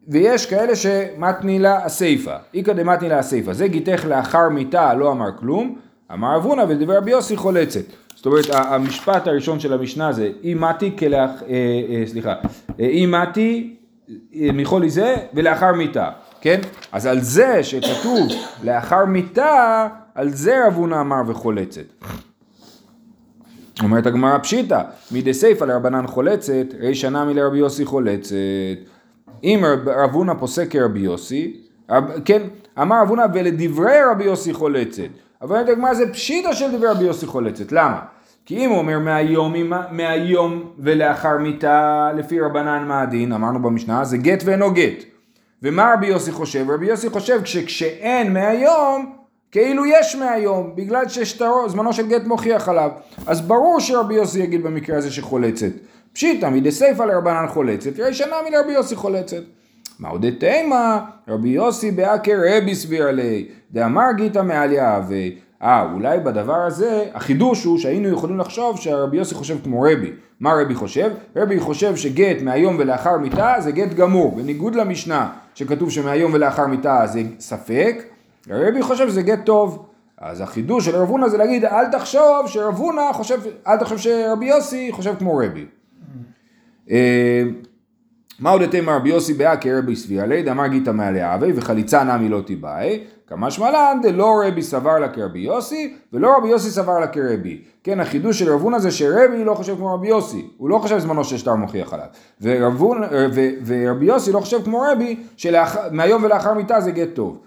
ויש 0.08 0.46
כאלה 0.46 0.76
שמתני 0.76 1.58
לה 1.58 1.84
הסיפא, 1.84 2.36
איכא 2.54 2.72
דמתני 2.72 3.08
לה 3.08 3.18
הסיפא, 3.18 3.52
זה 3.52 3.68
גיתך 3.68 4.04
לאחר 4.04 4.48
מיתה 4.48 4.94
לא 4.94 5.12
אמר 5.12 5.38
כלום, 5.38 5.78
אמר 6.12 6.36
רב 6.36 6.44
הונא 6.44 6.64
ודבר 6.68 6.96
רבי 6.96 7.10
יוסי 7.10 7.36
חולצת. 7.36 8.03
זאת 8.24 8.26
אומרת 8.26 8.46
המשפט 8.50 9.26
הראשון 9.26 9.60
של 9.60 9.72
המשנה 9.72 10.12
זה 10.12 10.30
אי 10.42 10.54
מתי 10.54 10.96
כלאח... 10.98 11.30
אה, 11.42 11.48
אה, 11.88 12.06
סליחה, 12.06 12.34
אי 12.78 13.06
מתי 13.06 13.76
מחולי 14.32 14.90
זה 14.90 15.16
ולאחר 15.34 15.72
מיתה. 15.72 16.10
כן? 16.40 16.60
אז 16.92 17.06
על 17.06 17.20
זה 17.20 17.62
שכתוב 17.62 18.28
לאחר 18.62 19.04
מיתה, 19.04 19.88
על 20.14 20.28
זה 20.28 20.66
רב 20.66 20.74
הונא 20.74 21.00
אמר 21.00 21.22
וחולצת. 21.26 21.84
אומרת 23.82 24.06
הגמרא 24.06 24.38
פשיטא, 24.38 24.82
מדי 25.12 25.34
סיפא 25.34 25.64
לרבנן 25.64 26.06
חולצת, 26.06 26.66
רישא 26.80 27.06
נמי 27.06 27.34
לרבי 27.34 27.58
יוסי 27.58 27.84
חולצת. 27.84 28.34
אם 29.44 29.64
רב 29.86 30.10
הונא 30.12 30.32
פוסק 30.38 30.70
כרבי 30.70 31.00
יוסי, 31.00 31.56
כן, 32.24 32.42
אמר 32.82 33.02
רב 33.02 33.08
הונא 33.08 33.26
ולדברי 33.34 34.04
רבי 34.10 34.24
יוסי 34.24 34.54
חולצת. 34.54 35.23
אבל 35.44 35.56
אומרת 35.56 35.68
הגמרא 35.68 35.94
זה 35.94 36.12
פשיטא 36.12 36.52
של 36.52 36.76
דברי 36.76 36.88
רבי 36.88 37.04
יוסי 37.04 37.26
חולצת, 37.26 37.72
למה? 37.72 38.00
כי 38.46 38.56
אם 38.56 38.70
הוא 38.70 38.78
אומר 38.78 38.98
מהיום, 38.98 39.54
מהיום 39.90 40.70
ולאחר 40.78 41.38
מיתה, 41.38 42.10
לפי 42.16 42.40
רבנן 42.40 42.84
מה 42.88 43.02
הדין, 43.02 43.32
אמרנו 43.32 43.62
במשנה, 43.62 44.04
זה 44.04 44.16
גט 44.16 44.42
ואינו 44.44 44.70
גט. 44.70 45.04
ומה 45.62 45.94
רבי 45.94 46.06
יוסי 46.06 46.32
חושב? 46.32 46.70
רבי 46.70 46.86
יוסי 46.86 47.10
חושב 47.10 47.44
שכשאין 47.44 48.32
מהיום, 48.32 49.12
כאילו 49.50 49.86
יש 49.86 50.16
מהיום, 50.16 50.76
בגלל 50.76 51.08
שזמנו 51.08 51.92
של 51.92 52.08
גט 52.08 52.24
מוכיח 52.24 52.68
עליו. 52.68 52.90
אז 53.26 53.40
ברור 53.40 53.80
שרבי 53.80 54.14
יוסי 54.14 54.38
יגיד 54.38 54.62
במקרה 54.62 54.96
הזה 54.96 55.10
שחולצת. 55.10 55.72
פשיטא 56.12 56.50
מדי 56.50 56.72
סיפא 56.72 57.02
לרבנן 57.02 57.46
חולצת, 57.48 58.00
ראי 58.00 58.14
שנה 58.14 58.36
מלרבי 58.48 58.72
יוסי 58.72 58.96
חולצת. 58.96 59.42
מה 59.98 60.08
עוד 60.08 60.26
תימא, 60.40 60.98
רבי 61.28 61.48
יוסי 61.48 61.90
באקר 61.90 62.40
רבי 62.46 62.74
סביר 62.74 63.06
עלי, 63.06 63.48
דאמר 63.72 64.12
גיתא 64.16 64.42
מעל 64.42 64.72
יהווה. 64.72 65.28
אה, 65.62 65.92
אולי 65.92 66.18
בדבר 66.18 66.56
הזה, 66.56 67.04
החידוש 67.14 67.64
הוא 67.64 67.78
שהיינו 67.78 68.08
יכולים 68.08 68.38
לחשוב 68.38 68.80
שהרבי 68.80 69.16
יוסי 69.16 69.34
חושב 69.34 69.56
כמו 69.64 69.80
רבי. 69.80 70.12
מה 70.40 70.52
רבי 70.62 70.74
חושב? 70.74 71.10
רבי 71.36 71.60
חושב 71.60 71.96
שגט 71.96 72.42
מהיום 72.42 72.76
ולאחר 72.78 73.18
מיתה 73.18 73.54
זה 73.58 73.72
גט 73.72 73.94
גמור, 73.94 74.36
בניגוד 74.36 74.74
למשנה 74.74 75.30
שכתוב 75.54 75.90
שמהיום 75.90 76.34
ולאחר 76.34 76.66
מיתה 76.66 77.06
זה 77.06 77.22
ספק, 77.38 78.02
רבי 78.50 78.82
חושב 78.82 79.08
שזה 79.08 79.22
גט 79.22 79.44
טוב. 79.44 79.86
אז 80.18 80.40
החידוש 80.40 80.84
של 80.84 80.96
רב 80.96 81.08
הונא 81.08 81.28
זה 81.28 81.36
להגיד 81.38 81.64
אל 81.64 81.86
תחשוב 81.92 82.46
שרב 82.46 82.76
הונא 82.76 83.12
חושב, 83.12 83.40
אל 83.66 83.76
תחשוב 83.76 83.98
שרבי 83.98 84.46
יוסי 84.46 84.92
חושב 84.92 85.14
כמו 85.18 85.36
רבי. 85.36 85.66
אה, 88.34 88.42
מה 88.42 88.50
עוד 88.50 88.62
אתם 88.62 88.90
רבי 88.90 89.08
יוסי 89.08 89.34
באה 89.34 89.56
כרבי 89.56 89.96
סביר 89.96 90.24
ליד 90.24 90.48
אמר 90.48 90.66
גיתא 90.66 90.90
מעלי 90.90 91.34
אבי 91.34 91.52
וחליצה 91.56 92.04
נמי 92.04 92.28
לא 92.28 92.40
תיבאי. 92.40 93.00
כמה 93.26 93.50
שמלן 93.50 93.98
דלא 94.02 94.42
רבי 94.46 94.62
סבר 94.62 94.98
לה 94.98 95.08
כרבי 95.08 95.38
יוסי 95.38 95.94
ולא 96.12 96.36
רבי 96.38 96.48
יוסי 96.48 96.70
סבר 96.70 96.98
לה 96.98 97.06
כרבי. 97.06 97.62
כן 97.84 98.00
החידוש 98.00 98.38
של 98.38 98.52
רב 98.52 98.60
הונא 98.60 98.78
זה 98.78 98.90
שרבי 98.90 99.44
לא 99.44 99.54
חושב 99.54 99.76
כמו 99.76 99.94
רבי 99.94 100.08
יוסי. 100.08 100.46
הוא 100.56 100.70
לא 100.70 100.78
חושב 100.78 100.98
זמנו 100.98 101.24
ששטר 101.24 101.54
מוכיח 101.54 101.92
עליו. 101.92 102.06
ורב, 102.42 102.82
ורבי 103.66 104.06
יוסי 104.06 104.32
לא 104.32 104.40
חושב 104.40 104.64
כמו 104.64 104.84
רבי 104.92 105.16
שמהיום 105.36 106.24
ולאחר 106.24 106.54
מיתה 106.54 106.80
זה 106.80 106.90
גט 106.90 107.14
טוב. 107.14 107.38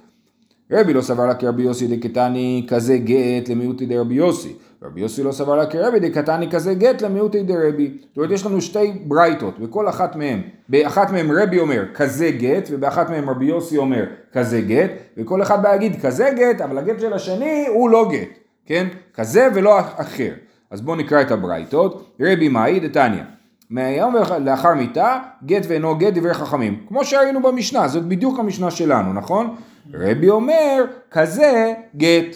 רבי 0.72 0.94
לא 0.94 1.02
סבר 1.02 1.26
לה 1.26 1.36
כרבי 1.36 1.64
יוסי 1.64 1.88
דקתני 1.88 2.66
כזה 2.70 2.98
גט 2.98 3.50
למיעוטי 3.50 3.86
דרבי 3.86 4.16
יוסי 4.16 4.54
רבי 4.84 5.02
יוסי 5.02 5.24
לא 5.24 5.32
סבר 5.32 5.56
לה 5.56 5.66
כרבי 5.66 6.00
דקתני 6.00 6.52
כזה 6.52 6.74
גט 6.74 7.02
למיעוטי 7.02 7.44
דרבי. 7.44 7.98
זאת 8.08 8.18
אומרת 8.18 8.32
יש 8.32 8.46
לנו 8.46 8.62
שתי 8.62 8.92
ברייתות, 9.06 9.60
בכל 9.60 9.90
אחת 9.90 10.16
מהן, 10.16 10.42
באחת 10.70 11.12
מהן 11.12 11.32
רבי 11.32 11.60
אומר 11.60 11.86
כזה 11.94 12.32
גט, 12.32 12.68
ובאחת 12.72 13.10
מהן 13.10 13.30
רבי 13.30 13.46
יוסי 13.46 13.78
אומר 13.78 14.06
כזה 14.34 14.62
גט, 14.62 14.92
וכל 15.18 15.42
אחד 15.42 15.64
בא 15.64 15.70
להגיד 15.70 16.02
כזה 16.02 16.30
גט, 16.36 16.62
אבל 16.62 16.78
הגט 16.78 17.00
של 17.00 17.14
השני 17.14 17.66
הוא 17.68 17.90
לא 17.90 18.10
גט, 18.12 18.40
כן? 18.66 18.88
כזה 19.14 19.48
ולא 19.54 19.80
אחר. 19.80 20.32
אז 20.72 20.82
בואו 20.82 20.96
נקרא 20.96 21.22
את 21.22 21.32
הברייתות. 21.32 22.16
רבי 22.22 22.50
מאי 22.50 22.80
דתניא. 22.80 23.24
מהיום 23.70 24.16
לאחר 24.40 24.74
מיתה, 24.74 25.20
גט 25.46 25.66
ואינו 25.68 25.98
גט 25.98 26.14
דברי 26.14 26.34
חכמים. 26.34 26.86
כמו 26.88 27.06
שראינו 27.06 27.42
במשנה, 27.42 27.88
זאת 27.88 28.04
בדיוק 28.04 28.40
המשנה 28.40 28.72
שלנו, 28.72 29.14
נכון? 29.14 29.56
רבי 29.94 30.30
אומר, 30.30 30.86
כזה 31.12 31.74
גט. 31.98 32.36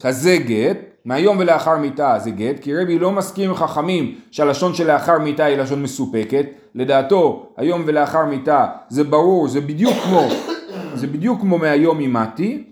כזה 0.00 0.36
גט, 0.36 0.76
מהיום 1.04 1.38
ולאחר 1.38 1.78
מיתה 1.78 2.18
זה 2.18 2.30
גט, 2.30 2.60
כי 2.60 2.76
רבי 2.76 2.98
לא 2.98 3.12
מסכים 3.12 3.50
עם 3.50 3.56
חכמים 3.56 4.14
שהלשון 4.30 4.74
של 4.74 4.92
לאחר 4.92 5.18
מיתה 5.18 5.44
היא 5.44 5.56
לשון 5.58 5.82
מסופקת. 5.82 6.46
לדעתו, 6.74 7.52
היום 7.56 7.82
ולאחר 7.86 8.24
מיתה 8.24 8.66
זה 8.88 9.04
ברור, 9.04 9.48
זה 9.48 9.60
בדיוק 9.60 9.94
כמו, 10.04 10.28
זה 10.94 11.06
בדיוק 11.06 11.40
כמו 11.40 11.58
מהיום 11.58 12.00
אימתי. 12.00 12.64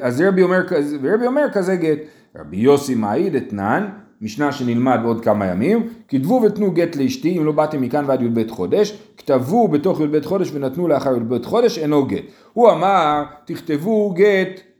אז 0.00 0.20
רבי 0.20 0.42
אומר, 0.42 0.60
רבי 1.14 1.26
אומר 1.26 1.46
כזה 1.52 1.76
גט. 1.76 1.98
רבי 2.38 2.56
יוסי 2.56 2.94
מעיד 2.94 3.34
אתנן, 3.34 3.88
משנה 4.20 4.52
שנלמד 4.52 4.98
בעוד 5.02 5.24
כמה 5.24 5.46
ימים, 5.46 5.88
כתבו 6.08 6.42
ותנו 6.46 6.70
גט 6.70 6.96
לאשתי 6.96 7.38
אם 7.38 7.44
לא 7.44 7.52
באתם 7.52 7.80
מכאן 7.80 8.04
ועד 8.06 8.22
י"ב 8.22 8.50
חודש, 8.50 8.98
כתבו 9.16 9.68
בתוך 9.68 10.00
י"ב 10.00 10.24
חודש 10.24 10.50
ונתנו 10.52 10.88
לאחר 10.88 11.16
י"ב 11.16 11.44
חודש 11.44 11.78
אינו 11.78 12.06
גט. 12.06 12.24
הוא 12.52 12.70
אמר 12.70 13.24
תכתבו 13.44 14.14
גט, 14.16 14.60
אה, 14.60 14.73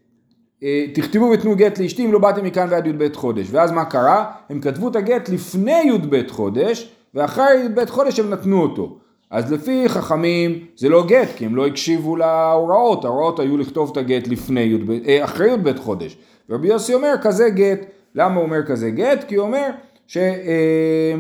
תכתבו 0.95 1.25
ותנו 1.25 1.57
גט 1.57 1.79
לאשתי 1.79 2.05
אם 2.05 2.13
לא 2.13 2.19
באתם 2.19 2.45
מכאן 2.45 2.67
ועד 2.71 2.87
י"ב 2.87 3.15
חודש. 3.15 3.47
ואז 3.51 3.73
מה 3.73 3.85
קרה? 3.85 4.25
הם 4.51 4.61
כתבו 4.61 4.89
את 4.89 4.97
הגט 4.97 5.29
לפני 5.29 5.83
י"ב 5.95 6.29
חודש 6.29 6.93
ואחרי 7.15 7.65
י"ב 7.65 7.85
חודש 7.87 8.21
הם 8.21 8.31
נתנו 8.31 8.63
אותו. 8.63 8.99
אז 9.31 9.53
לפי 9.53 9.89
חכמים 9.89 10.59
זה 10.77 10.89
לא 10.89 11.07
גט 11.07 11.29
כי 11.37 11.47
הם 11.47 11.57
לא 11.57 11.67
הקשיבו 11.67 12.17
להוראות, 12.17 13.05
ההוראות 13.05 13.41
היו 13.41 13.59
לכתוב 13.59 13.91
את 13.91 13.97
הגט 13.97 14.29
לפני 14.29 14.61
י"ב, 14.61 14.91
אה, 14.91 15.25
אחרי 15.25 15.53
י"ב 15.53 15.79
חודש. 15.79 16.17
ורבי 16.51 16.69
יוסי 16.69 16.95
אומר 16.95 17.15
כזה 17.23 17.51
גט. 17.51 17.79
למה 18.15 18.35
הוא 18.35 18.45
אומר 18.45 18.67
כזה 18.67 18.91
גט? 18.91 19.25
כי 19.29 19.35
הוא 19.35 19.47
אומר 19.47 19.71
ש, 20.07 20.17
אה, 20.17 21.15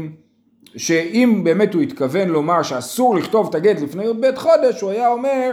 שאם 0.77 1.41
באמת 1.45 1.75
הוא 1.75 1.83
התכוון 1.83 2.29
לומר 2.29 2.63
שאסור 2.63 3.17
לכתוב 3.17 3.49
את 3.49 3.55
הגט 3.55 3.81
לפני 3.81 4.05
י"ב 4.05 4.37
חודש, 4.37 4.81
הוא 4.81 4.91
היה 4.91 5.09
אומר, 5.09 5.29
אה, 5.31 5.53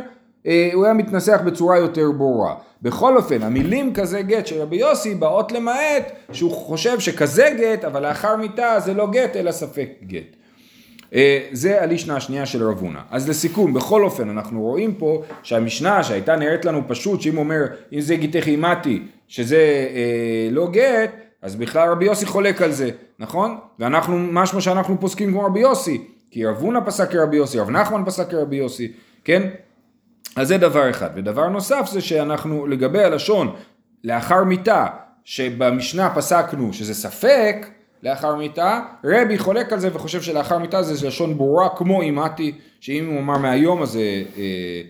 הוא 0.74 0.86
היה 0.86 0.94
מתנסח 0.94 1.42
בצורה 1.46 1.78
יותר 1.78 2.12
ברורה. 2.12 2.56
בכל 2.82 3.18
אופן, 3.18 3.44
המילים 3.44 3.94
כזה 3.94 4.22
גט 4.22 4.48
של 4.48 4.62
רבי 4.62 4.76
יוסי 4.76 5.16
באות 5.16 5.52
למעט 5.52 6.12
שהוא 6.32 6.52
חושב 6.52 7.00
שכזה 7.00 7.50
גט, 7.58 7.86
אבל 7.86 8.08
לאחר 8.08 8.36
מיתה 8.36 8.80
זה 8.80 8.94
לא 8.94 9.08
גט 9.12 9.36
אלא 9.36 9.52
ספק 9.52 9.90
גט. 10.04 10.36
אה, 11.14 11.40
זה 11.52 11.84
הלישנה 11.84 12.16
השנייה 12.16 12.46
של 12.46 12.70
רב 12.70 12.80
הונא. 12.80 13.00
אז 13.12 13.30
לסיכום, 13.30 13.74
בכל 13.74 14.04
אופן, 14.04 14.30
אנחנו 14.30 14.62
רואים 14.62 14.94
פה 14.94 15.24
שהמשנה 15.44 16.04
שהייתה 16.04 16.36
נראית 16.36 16.66
לנו 16.66 16.82
פשוט, 16.88 17.22
שאם 17.22 17.36
הוא 17.36 17.44
אומר, 17.44 17.66
אם 17.94 18.02
זה 18.02 18.16
גיתך 18.16 18.48
אימתי, 18.48 19.02
שזה 19.28 19.88
אה, 19.96 20.48
לא 20.52 20.68
גט, 20.72 21.12
אז 21.42 21.56
בכלל 21.56 21.90
רבי 21.90 22.06
יוסי 22.06 22.26
חולק 22.26 22.62
על 22.62 22.72
זה, 22.72 22.90
נכון? 23.20 23.58
ואנחנו, 23.80 24.18
משמע 24.18 24.62
שאנחנו 24.62 25.00
פוסקים 25.00 25.32
כמו 25.32 25.46
רבי 25.46 25.60
יוסי, 25.60 26.02
כי 26.32 26.46
רב 26.46 26.58
הונא 26.58 26.80
פסק 26.86 27.12
כרבי 27.12 27.38
יוסי, 27.38 27.60
רב 27.60 27.70
נחמן 27.70 28.06
פסק 28.06 28.30
כרבי 28.30 28.56
יוסי, 28.56 28.92
כן? 29.24 29.50
אז 30.36 30.48
זה 30.48 30.58
דבר 30.58 30.90
אחד. 30.90 31.10
ודבר 31.16 31.50
נוסף 31.50 31.90
זה 31.92 32.02
שאנחנו, 32.02 32.68
לגבי 32.68 33.04
הלשון, 33.04 33.56
לאחר 34.04 34.44
מיתה, 34.44 34.86
שבמשנה 35.26 36.10
פסקנו 36.16 36.74
שזה 36.74 36.94
ספק, 36.94 37.68
לאחר 38.04 38.36
מיתה, 38.36 38.80
רבי 39.06 39.38
חולק 39.38 39.74
על 39.74 39.80
זה 39.80 39.90
וחושב 39.94 40.22
שלאחר 40.22 40.58
מיתה 40.58 40.84
זה 40.84 41.08
לשון 41.08 41.38
ברורה 41.38 41.70
כמו 41.70 42.02
אימתי, 42.02 42.52
שאם 42.80 43.08
הוא 43.08 43.20
אמר 43.20 43.38
מהיום 43.38 43.82
אז 43.82 43.90
זה, 43.90 44.24
אה, 44.38 44.82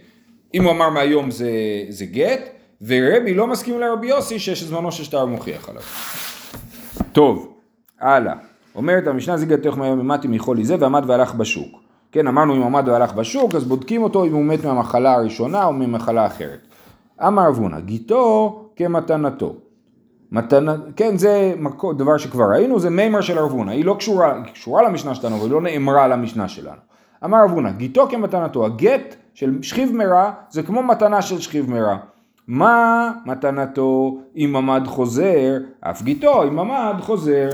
אם 0.54 0.64
הוא 0.64 0.72
אמר 0.72 0.90
מהיום 0.90 1.32
זה, 1.32 1.52
זה 1.90 2.06
גט, 2.06 2.50
ורבי 2.82 3.34
לא 3.34 3.48
מסכים 3.48 3.80
לרבי 3.80 4.08
יוסי 4.08 4.40
שיש 4.40 4.64
זמנו 4.64 4.92
של 4.92 5.04
שטר 5.04 5.26
מוכיח 5.26 5.70
עליו. 5.70 5.82
טוב, 7.12 7.58
הלאה. 8.00 8.34
אומרת 8.76 9.08
המשנה 9.08 9.38
זיגה 9.38 9.58
תוך 9.58 9.78
מהיום 9.78 10.00
אימתי 10.00 10.28
מחולי 10.28 10.66
זה 10.66 10.76
ועמד 10.80 11.04
והלך 11.08 11.34
בשוק. 11.34 11.81
כן, 12.12 12.28
אמרנו 12.28 12.56
אם 12.56 12.62
עמד 12.62 12.88
והלך 12.88 13.14
בשוק, 13.14 13.56
אז 13.56 13.66
בודקים 13.66 14.04
אותו 14.04 14.26
אם 14.26 14.34
הוא 14.34 14.46
מת 14.46 14.66
מהמחלה 14.66 15.14
הראשונה 15.14 15.66
או 15.66 15.74
ממחלה 15.74 16.26
אחרת. 16.26 16.68
אמר 17.28 17.48
אבונה, 17.48 17.80
גיתו 17.80 18.56
כמתנתו. 18.76 19.56
מתנה, 20.32 20.76
כן, 20.96 21.18
זה 21.18 21.54
דבר 21.98 22.18
שכבר 22.18 22.44
ראינו, 22.52 22.80
זה 22.80 22.90
מימר 22.90 23.22
של 23.22 23.40
ארבונה, 23.40 23.72
היא 23.72 23.86
לא 23.86 23.96
קשורה, 24.00 24.36
היא 24.36 24.54
קשורה 24.54 24.84
למשנה 24.84 25.16
שלנו, 25.16 25.36
אבל 25.36 25.44
היא 25.44 25.52
לא 25.52 25.62
נאמרה 25.62 26.08
למשנה 26.08 26.48
שלנו. 26.48 26.78
אמר 27.26 27.38
ארבונה, 27.42 27.72
גיתו 27.72 28.08
כמתנתו, 28.10 28.66
הגט 28.66 29.16
של 29.34 29.58
שכיב 29.62 29.96
מרע 29.96 30.32
זה 30.50 30.64
כמו 30.64 30.84
מתנה 30.84 31.22
של 31.22 31.40
שכיב 31.40 31.70
מרע. 31.70 31.98
מה 32.48 33.12
מתנתו 33.26 34.18
אם 34.36 34.56
עמד 34.56 34.84
חוזר, 34.86 35.58
אף 35.82 36.02
גיתו 36.02 36.44
אם 36.44 36.60
עמד 36.60 36.96
חוזר. 37.00 37.50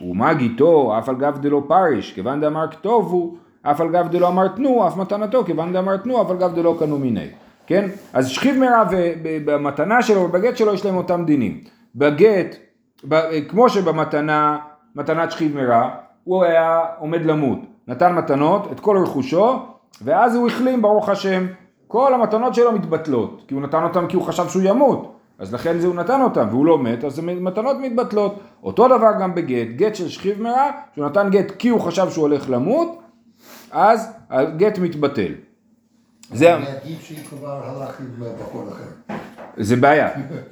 ומה 0.00 0.34
גיתו, 0.34 0.98
אף 0.98 1.08
על 1.08 1.16
גב 1.16 1.38
דלא 1.40 1.62
פריש, 1.68 2.12
כיוון 2.12 2.40
דאמר 2.40 2.68
כתובו, 2.70 3.34
אף 3.62 3.80
על 3.80 3.88
גב 3.88 4.08
דלא 4.08 4.28
אמר 4.28 4.48
תנו, 4.48 4.88
אף 4.88 4.96
מתנתו, 4.96 5.44
כיוון 5.44 5.72
דאמר 5.72 5.96
תנו, 5.96 6.22
אף 6.22 6.30
על 6.30 6.36
גב 6.36 6.54
דלא 6.54 6.76
קנו 6.78 6.98
מיני. 6.98 7.26
כן? 7.66 7.88
אז 8.12 8.28
שכיב 8.28 8.56
מרע 8.58 8.84
ובמתנה 8.90 10.02
שלו 10.02 10.20
ובגט 10.20 10.56
שלו 10.56 10.74
יש 10.74 10.84
להם 10.84 10.96
אותם 10.96 11.24
דינים. 11.24 11.60
בגט, 11.94 12.56
כמו 13.48 13.68
שבמתנה, 13.68 14.58
מתנת 14.96 15.30
שכיב 15.30 15.56
מרע, 15.56 15.90
הוא 16.24 16.44
היה 16.44 16.80
עומד 16.98 17.24
למות, 17.24 17.58
נתן 17.88 18.14
מתנות, 18.14 18.72
את 18.72 18.80
כל 18.80 18.98
רכושו, 19.02 19.56
ואז 20.02 20.36
הוא 20.36 20.46
החלים 20.46 20.82
ברוך 20.82 21.08
השם, 21.08 21.46
כל 21.86 22.14
המתנות 22.14 22.54
שלו 22.54 22.72
מתבטלות, 22.72 23.44
כי 23.48 23.54
הוא 23.54 23.62
נתן 23.62 23.82
אותם 23.82 24.06
כי 24.06 24.16
הוא 24.16 24.24
חשב 24.24 24.48
שהוא 24.48 24.62
ימות, 24.64 25.14
אז 25.38 25.54
לכן 25.54 25.78
זה 25.78 25.86
הוא 25.86 25.94
נתן 25.94 26.22
אותם, 26.22 26.46
והוא 26.50 26.66
לא 26.66 26.78
מת, 26.78 27.04
אז 27.04 27.20
מתנות 27.20 27.76
מתבטלות. 27.80 28.34
אותו 28.62 28.88
דבר 28.88 29.10
גם 29.20 29.34
בגט, 29.34 29.66
גט 29.76 29.94
של 29.94 30.08
שכיב 30.08 30.42
מרע, 30.42 30.70
שהוא 30.94 31.06
נתן 31.06 31.30
גט 31.30 31.50
כי 31.58 31.68
הוא 31.68 31.80
חשב 31.80 32.10
שהוא 32.10 32.22
הולך 32.22 32.50
למות, 32.50 32.98
אז 33.70 34.08
הגט 34.30 34.78
מתבטל. 34.78 35.32
זה... 36.32 36.54
עדיף 36.54 37.02
שהיא 37.02 37.24
כבר 37.28 37.62
הלך 37.64 38.00
עם 38.00 38.06
בחור 38.40 38.68
אחר. 38.68 39.14
זה 39.56 39.76
בעיה, 39.76 40.08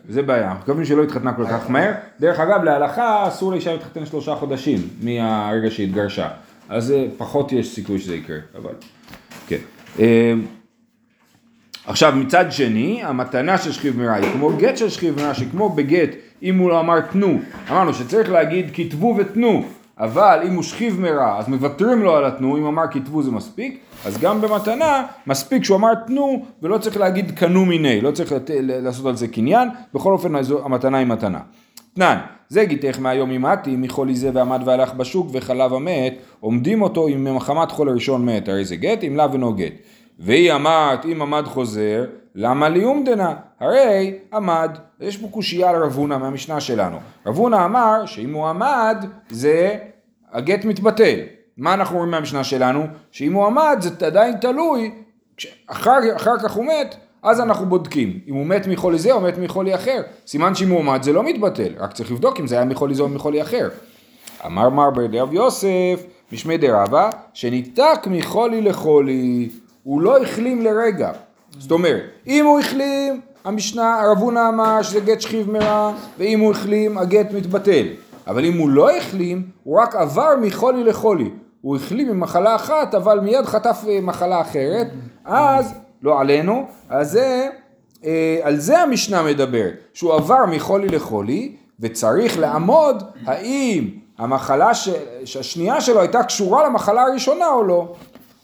זה 0.09 0.23
בעיה. 0.23 0.49
אנחנו 0.49 0.63
מקווים 0.63 0.85
שלא 0.85 1.03
התחתנה 1.03 1.33
כל 1.33 1.47
כך 1.47 1.71
מהר. 1.71 1.93
דרך 2.21 2.41
אגב, 2.41 2.63
להלכה 2.63 3.29
אסור 3.29 3.53
לאישה 3.53 3.73
להתחתן 3.73 4.07
שלושה 4.07 4.35
חודשים 4.35 4.79
מהרגע 5.03 5.71
שהתגרשה. 5.71 6.29
אז 6.69 6.95
פחות 7.17 7.53
יש 7.53 7.75
סיכוי 7.75 7.99
שזה 7.99 8.17
יקרה, 8.17 8.39
אבל 8.55 8.73
כן. 9.47 9.59
עכשיו 11.87 12.13
מצד 12.17 12.53
שני, 12.53 13.05
המתנה 13.05 13.59
של 13.59 13.73
שכיב 13.73 13.99
מרע 13.99 14.15
היא 14.15 14.33
כמו 14.33 14.51
גט 14.57 14.77
של 14.77 14.89
שכיב 14.89 15.17
מרע, 15.17 15.35
שכמו 15.35 15.69
בגט, 15.69 16.11
אם 16.43 16.59
הוא 16.59 16.71
לא 16.71 16.81
אמר 16.81 17.01
תנו, 17.01 17.41
אמרנו 17.71 17.95
שצריך 17.95 18.31
להגיד 18.31 18.71
כתבו 18.75 19.17
ותנו, 19.19 19.65
אבל 19.99 20.41
אם 20.47 20.55
הוא 20.55 20.63
שכיב 20.63 21.01
מרע, 21.01 21.39
אז 21.39 21.49
מוותרים 21.49 22.03
לו 22.03 22.17
על 22.17 22.25
התנו, 22.25 22.57
אם 22.57 22.67
אמר 22.67 22.83
כתבו 22.91 23.23
זה 23.23 23.31
מספיק, 23.31 23.79
אז 24.05 24.19
גם 24.19 24.41
במתנה, 24.41 25.07
מספיק 25.27 25.65
שהוא 25.65 25.77
אמר 25.77 25.95
תנו, 25.95 26.45
ולא 26.63 26.79
צריך 26.79 26.97
להגיד 26.97 27.39
קנו 27.39 27.65
מיני, 27.65 28.01
לא 28.01 28.11
צריך 28.11 28.33
לת... 28.33 28.51
לעשות 28.63 29.07
על 29.07 29.17
זה 29.17 29.29
קניין, 29.29 29.69
בכל 29.95 30.13
אופן 30.13 30.33
המתנה 30.65 30.99
היא 30.99 31.07
מתנה. 31.07 31.41
תנן, 31.95 32.19
זה 32.49 32.65
גיתך 32.65 32.99
מהיום 33.01 33.31
אימתי, 33.31 33.77
מחולי 33.77 34.15
זה 34.15 34.31
ועמד 34.35 34.61
והלך 34.65 34.95
בשוק 34.95 35.29
וחלב 35.33 35.75
המת, 35.75 36.15
עומדים 36.41 36.83
אותו 36.83 37.09
אם 37.09 37.37
מחמת 37.37 37.71
חול 37.71 37.89
הראשון 37.89 38.27
מת, 38.27 38.49
הרי 38.49 38.65
זה 38.65 38.77
גט, 38.77 39.05
אם 39.05 39.17
לאו 39.17 39.33
אינו 39.33 39.55
גט. 39.55 39.73
והיא 40.19 40.53
אמרת, 40.53 41.05
אם 41.05 41.23
עמד 41.23 41.45
חוזר, 41.45 42.05
למה 42.39 42.69
ליומדנה? 42.69 43.35
הרי 43.61 44.19
עמד. 44.33 44.79
יש 45.01 45.17
פה 45.17 45.29
קושייה 45.29 45.71
על 45.71 45.83
רב 45.83 45.97
הונא 45.97 46.19
מהמשנה 46.19 46.61
שלנו. 46.61 46.99
רב 47.27 47.37
הונא 47.37 47.65
אמר 47.65 48.07
שאם 48.07 48.33
הוא 48.33 48.47
עמד, 48.47 49.07
זה 49.31 49.79
הגט 50.33 50.65
מתבטל. 50.65 51.19
מה 51.57 51.75
אנחנו 51.75 51.97
רואים 51.97 52.11
מהמשנה 52.11 52.45
שלנו? 52.45 52.87
שאם 53.11 53.33
הוא 53.33 53.47
עמד 53.47 53.77
זה 53.81 54.07
עדיין 54.07 54.37
תלוי, 54.37 54.91
אחר, 55.67 55.99
אחר 56.17 56.39
כך 56.39 56.53
הוא 56.53 56.65
מת, 56.65 56.97
אז 57.23 57.41
אנחנו 57.41 57.67
בודקים. 57.67 58.21
אם 58.29 58.35
הוא 58.35 58.47
מת 58.47 58.67
מחולי 58.67 58.99
זה 58.99 59.13
או 59.13 59.21
מת 59.21 59.39
מחולי 59.39 59.75
אחר. 59.75 60.03
סימן 60.27 60.55
שאם 60.55 60.69
הוא 60.69 60.81
עמד 60.81 61.03
זה 61.03 61.13
לא 61.13 61.23
מתבטל, 61.23 61.73
רק 61.79 61.93
צריך 61.93 62.13
לבדוק 62.13 62.41
אם 62.41 62.47
זה 62.47 62.55
היה 62.55 62.65
מחולי 62.65 62.95
זה 62.95 63.03
או 63.03 63.09
מחולי 63.09 63.43
אחר. 63.43 63.69
אמר 64.47 64.69
מר 64.69 64.91
ברדרב 64.91 65.33
יוסף, 65.33 66.05
משמי 66.33 66.59
דרבה, 66.59 67.11
שניתק 67.33 67.99
מחולי 68.07 68.61
לחולי. 68.61 69.49
הוא 69.83 70.01
לא 70.01 70.23
החלים 70.23 70.63
לרגע. 70.63 71.13
זאת 71.59 71.71
אומרת, 71.71 72.03
אם 72.27 72.45
הוא 72.47 72.61
החלים, 72.61 73.21
המשנה, 73.45 74.01
הרב 74.01 74.19
הונא 74.19 74.49
אמר 74.49 74.83
שזה 74.83 75.01
גט 75.01 75.21
שכיב 75.21 75.51
מרע, 75.51 75.93
ואם 76.19 76.41
הוא 76.41 76.51
החלים, 76.51 76.99
הגט 76.99 77.33
מתבטל. 77.33 77.87
אבל 78.27 78.45
אם 78.45 78.59
הוא 78.59 78.71
לא 78.71 78.97
החלים, 78.97 79.43
הוא 79.65 79.81
רק 79.81 79.97
עבר 79.97 80.31
מחולי 80.43 80.85
לחולי. 80.85 81.31
הוא 81.61 81.77
החלים 81.77 82.09
ממחלה 82.09 82.57
אחת, 82.57 82.95
אבל 82.95 83.21
מיד 83.21 83.45
חטף 83.45 83.85
אה, 83.89 84.01
מחלה 84.01 84.41
אחרת, 84.41 84.87
אז, 85.25 85.75
לא 86.03 86.21
עלינו, 86.21 86.67
אז 86.89 87.11
זה, 87.11 87.49
אה, 88.05 88.39
על 88.43 88.57
זה 88.57 88.79
המשנה 88.79 89.23
מדברת, 89.23 89.75
שהוא 89.95 90.15
עבר 90.15 90.47
מחולי 90.51 90.89
לחולי, 90.89 91.57
וצריך 91.81 92.39
לעמוד 92.39 93.03
האם 93.27 93.91
המחלה 94.19 94.75
ש... 94.75 94.89
שהשנייה 95.25 95.81
שלו 95.81 96.01
הייתה 96.01 96.23
קשורה 96.23 96.67
למחלה 96.67 97.03
הראשונה 97.03 97.49
או 97.49 97.63
לא. 97.63 97.95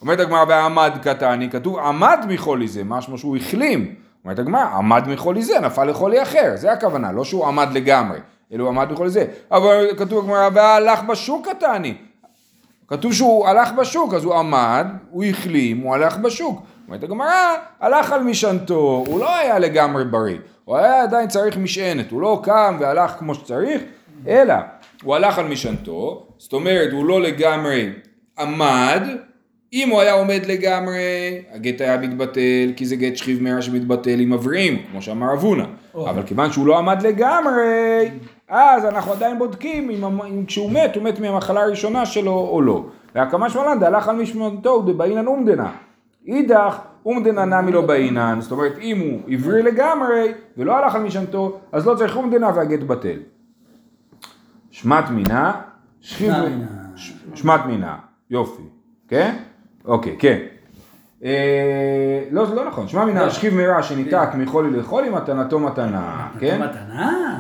אומרת 0.02 0.20
הגמרא 0.20 0.44
בעמד 0.44 0.92
קטני, 1.02 1.50
כתוב 1.50 1.78
עמד 1.78 2.24
מחולי 2.28 2.68
זה, 2.68 2.84
משמע 2.84 3.18
שהוא 3.18 3.36
החלים. 3.36 3.94
אומרת 4.24 4.38
הגמרא, 4.38 4.62
עמד 4.62 5.08
מחולי 5.08 5.42
זה, 5.42 5.60
נפל 5.60 5.84
לחולי 5.84 6.22
אחר, 6.22 6.52
זה 6.54 6.72
הכוונה, 6.72 7.12
לא 7.12 7.24
שהוא 7.24 7.46
עמד 7.46 7.68
לגמרי, 7.72 8.18
אלו 8.52 8.68
עמד 8.68 8.88
בכל 8.92 9.08
זה. 9.08 9.24
אבל 9.50 9.86
כתוב 9.96 10.24
בגמרא, 10.24 10.48
והלך 10.54 11.02
בשוק 11.02 11.48
התעני. 11.48 11.94
כתוב 12.88 13.12
שהוא 13.12 13.48
הלך 13.48 13.72
בשוק, 13.72 14.14
אז 14.14 14.24
הוא 14.24 14.34
עמד, 14.34 14.86
הוא 15.10 15.24
החלים, 15.24 15.80
הוא 15.80 15.94
הלך 15.94 16.16
בשוק. 16.16 16.62
אומרת 16.86 17.02
הגמרא, 17.02 17.54
הלך 17.80 18.12
על 18.12 18.22
משענתו, 18.22 19.04
הוא 19.06 19.20
לא 19.20 19.36
היה 19.36 19.58
לגמרי 19.58 20.04
בריא, 20.04 20.38
הוא 20.64 20.76
היה 20.76 21.02
עדיין 21.02 21.28
צריך 21.28 21.56
משענת, 21.56 22.10
הוא 22.10 22.20
לא 22.20 22.40
קם 22.44 22.76
והלך 22.80 23.10
כמו 23.10 23.34
שצריך, 23.34 23.82
אלא 24.28 24.54
הוא 25.02 25.14
הלך 25.14 25.38
על 25.38 25.46
משענתו, 25.48 26.26
זאת 26.38 26.52
אומרת 26.52 26.92
הוא 26.92 27.06
לא 27.06 27.22
לגמרי 27.22 27.90
עמד, 28.38 29.02
אם 29.72 29.88
הוא 29.88 30.00
היה 30.00 30.12
עומד 30.12 30.40
לגמרי, 30.48 30.98
הגט 31.52 31.80
היה 31.80 31.98
מתבטל, 31.98 32.72
כי 32.76 32.86
זה 32.86 32.96
גט 32.96 33.16
שכיב 33.16 33.42
מרע 33.42 33.62
שמתבטל 33.62 34.20
עם 34.20 34.30
מבריאים, 34.30 34.82
כמו 34.90 35.02
שאמר 35.02 35.32
אבונה. 35.32 35.64
אבל 36.10 36.22
כיוון 36.22 36.52
שהוא 36.52 36.66
לא 36.66 36.78
עמד 36.78 37.02
לגמרי, 37.02 38.10
אז 38.48 38.84
אנחנו 38.84 39.12
עדיין 39.12 39.38
בודקים 39.38 39.90
אם, 39.90 40.04
אם 40.04 40.44
כשהוא 40.46 40.70
מת, 40.72 40.96
הוא 40.96 41.04
מת 41.04 41.20
מהמחלה 41.20 41.62
הראשונה 41.62 42.06
שלו 42.06 42.48
או 42.50 42.62
לא. 42.62 42.84
והקמה 43.14 43.50
שמלן 43.50 43.78
דהלך 43.80 44.08
על 44.08 44.16
משמעתו 44.16 44.82
דבעינן 44.82 45.26
אומדנה. 45.26 45.70
אידך 46.26 46.78
אומדנה 47.06 47.44
נמי 47.44 47.72
לא 47.72 47.80
בעינן, 47.86 48.38
זאת 48.40 48.52
אומרת 48.52 48.78
אם 48.80 48.98
הוא 49.00 49.20
עברי 49.28 49.62
לגמרי 49.62 50.32
ולא 50.56 50.76
הלך 50.76 50.94
על 50.94 51.02
משענתו, 51.02 51.58
אז 51.72 51.86
לא 51.86 51.94
צריך 51.94 52.16
אומדנה 52.16 52.50
והגט 52.56 52.80
בטל. 52.80 53.18
שמת 54.70 55.10
מינה, 55.10 55.52
שכיב... 56.00 56.32
שמע 56.32 56.48
מינה. 56.48 56.66
ש- 56.96 57.12
שמת 57.34 57.60
מינה, 57.66 57.96
יופי, 58.30 58.62
כן? 59.08 59.36
אוקיי, 59.84 60.16
כן. 60.18 60.38
אה, 61.24 62.24
לא, 62.30 62.46
זה 62.46 62.54
לא 62.54 62.64
נכון, 62.64 62.88
שמע 62.88 63.04
מינה, 63.04 63.24
לא. 63.24 63.30
שכיב 63.30 63.54
מרע 63.54 63.82
שניתק 63.82 64.28
מחולי 64.34 64.70
לחולי 64.70 65.10
מתנתו 65.10 65.58
מתנה, 65.58 66.28
כן? 66.40 66.62
מתנה? 66.62 67.38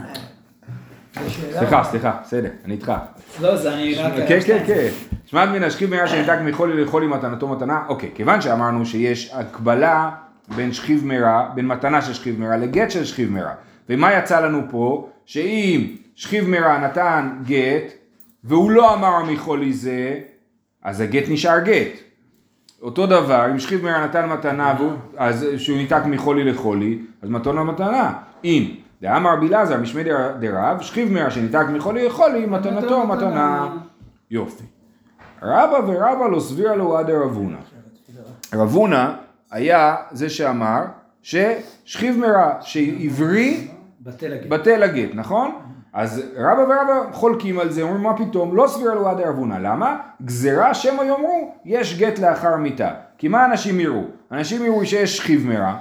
שאלה. 1.28 1.58
סליחה, 1.58 1.84
סליחה, 1.84 2.12
בסדר, 2.22 2.48
אני 2.64 2.74
איתך. 2.74 2.92
לא, 3.40 3.56
זה 3.56 3.74
אני 3.74 3.94
רק... 3.94 4.12
כן, 4.28 4.38
כן, 4.46 4.62
כן. 4.66 4.88
שמעת 5.26 5.48
מן 5.48 5.62
השכיב 5.62 5.90
מרע 5.90 6.06
שניתק 6.06 6.38
מחולי 6.44 6.84
לחולי 6.84 7.06
מתנתו 7.06 7.48
מתנה, 7.48 7.82
אוקיי, 7.88 8.10
כיוון 8.14 8.40
שאמרנו 8.40 8.86
שיש 8.86 9.34
הקבלה 9.34 10.10
בין 10.56 10.72
שכיב 10.72 11.06
מרע, 11.06 11.48
בין 11.54 11.66
מתנה 11.66 12.02
של 12.02 12.14
שכיב 12.14 12.40
מרע 12.40 12.56
לגט 12.56 12.90
של 12.90 13.04
שכיב 13.04 13.30
מרע. 13.30 13.52
ומה 13.88 14.12
יצא 14.12 14.40
לנו 14.40 14.60
פה? 14.70 15.08
שאם 15.26 15.86
שכיב 16.14 16.48
מרע 16.48 16.78
נתן 16.78 17.30
גט, 17.46 17.92
והוא 18.44 18.70
לא 18.70 18.94
אמר 18.94 19.24
מחולי 19.24 19.72
זה, 19.72 20.20
אז 20.82 21.00
הגט 21.00 21.24
נשאר 21.28 21.58
גט. 21.58 22.11
אותו 22.82 23.06
דבר, 23.06 23.50
אם 23.50 23.58
שכיב 23.58 23.84
מרע 23.84 24.04
נתן 24.04 24.28
מתנה, 24.28 24.74
והוא, 24.78 24.92
אז 25.16 25.46
שהוא 25.56 25.76
ניתק 25.76 26.02
מחולי 26.06 26.44
לחולי, 26.44 26.98
אז 27.22 27.30
מתנה 27.30 27.64
מתנה. 27.64 28.12
אם 28.44 28.74
דאמר 29.02 29.32
רבי 29.32 29.48
אלעזר 29.48 29.76
משמי 29.80 30.04
דר- 30.04 30.32
דרב, 30.40 30.80
שכיב 30.80 31.12
מרע 31.12 31.30
שניתק 31.30 31.64
מחולי 31.74 32.06
לחולי, 32.08 32.46
מתנתו 32.46 33.06
מתנה. 33.06 33.68
יופי. 34.30 34.64
רבא 35.42 35.76
ורבא 35.86 36.28
לא 36.28 36.40
סבירה 36.40 36.76
לו 36.76 36.98
עד 36.98 37.10
רבונה. 37.10 37.56
רבונה 38.54 39.14
היה 39.50 39.96
זה 40.10 40.30
שאמר 40.30 40.82
ששכיב 41.22 42.18
מרע 42.18 42.52
שעברי. 42.60 43.68
בטל 44.48 44.82
הגט, 44.82 45.10
נכון? 45.14 45.50
אז 45.92 46.22
רבא 46.36 46.60
ורבא 46.60 47.12
חולקים 47.12 47.58
על 47.58 47.70
זה, 47.70 47.82
אומרים 47.82 48.02
מה 48.02 48.16
פתאום, 48.16 48.56
לא 48.56 48.66
סבירה 48.66 48.94
לו 48.94 49.08
עד 49.08 49.20
רבונה, 49.20 49.58
למה? 49.58 49.96
גזירה 50.24 50.74
שמא 50.74 51.02
יאמרו, 51.02 51.54
יש 51.64 51.98
גט 51.98 52.18
לאחר 52.18 52.56
מיתה. 52.56 52.90
כי 53.18 53.28
מה 53.28 53.44
אנשים 53.44 53.80
יראו? 53.80 54.04
אנשים 54.32 54.64
יראו 54.64 54.86
שיש 54.86 55.16
שכיב 55.16 55.46
מרע, 55.46 55.74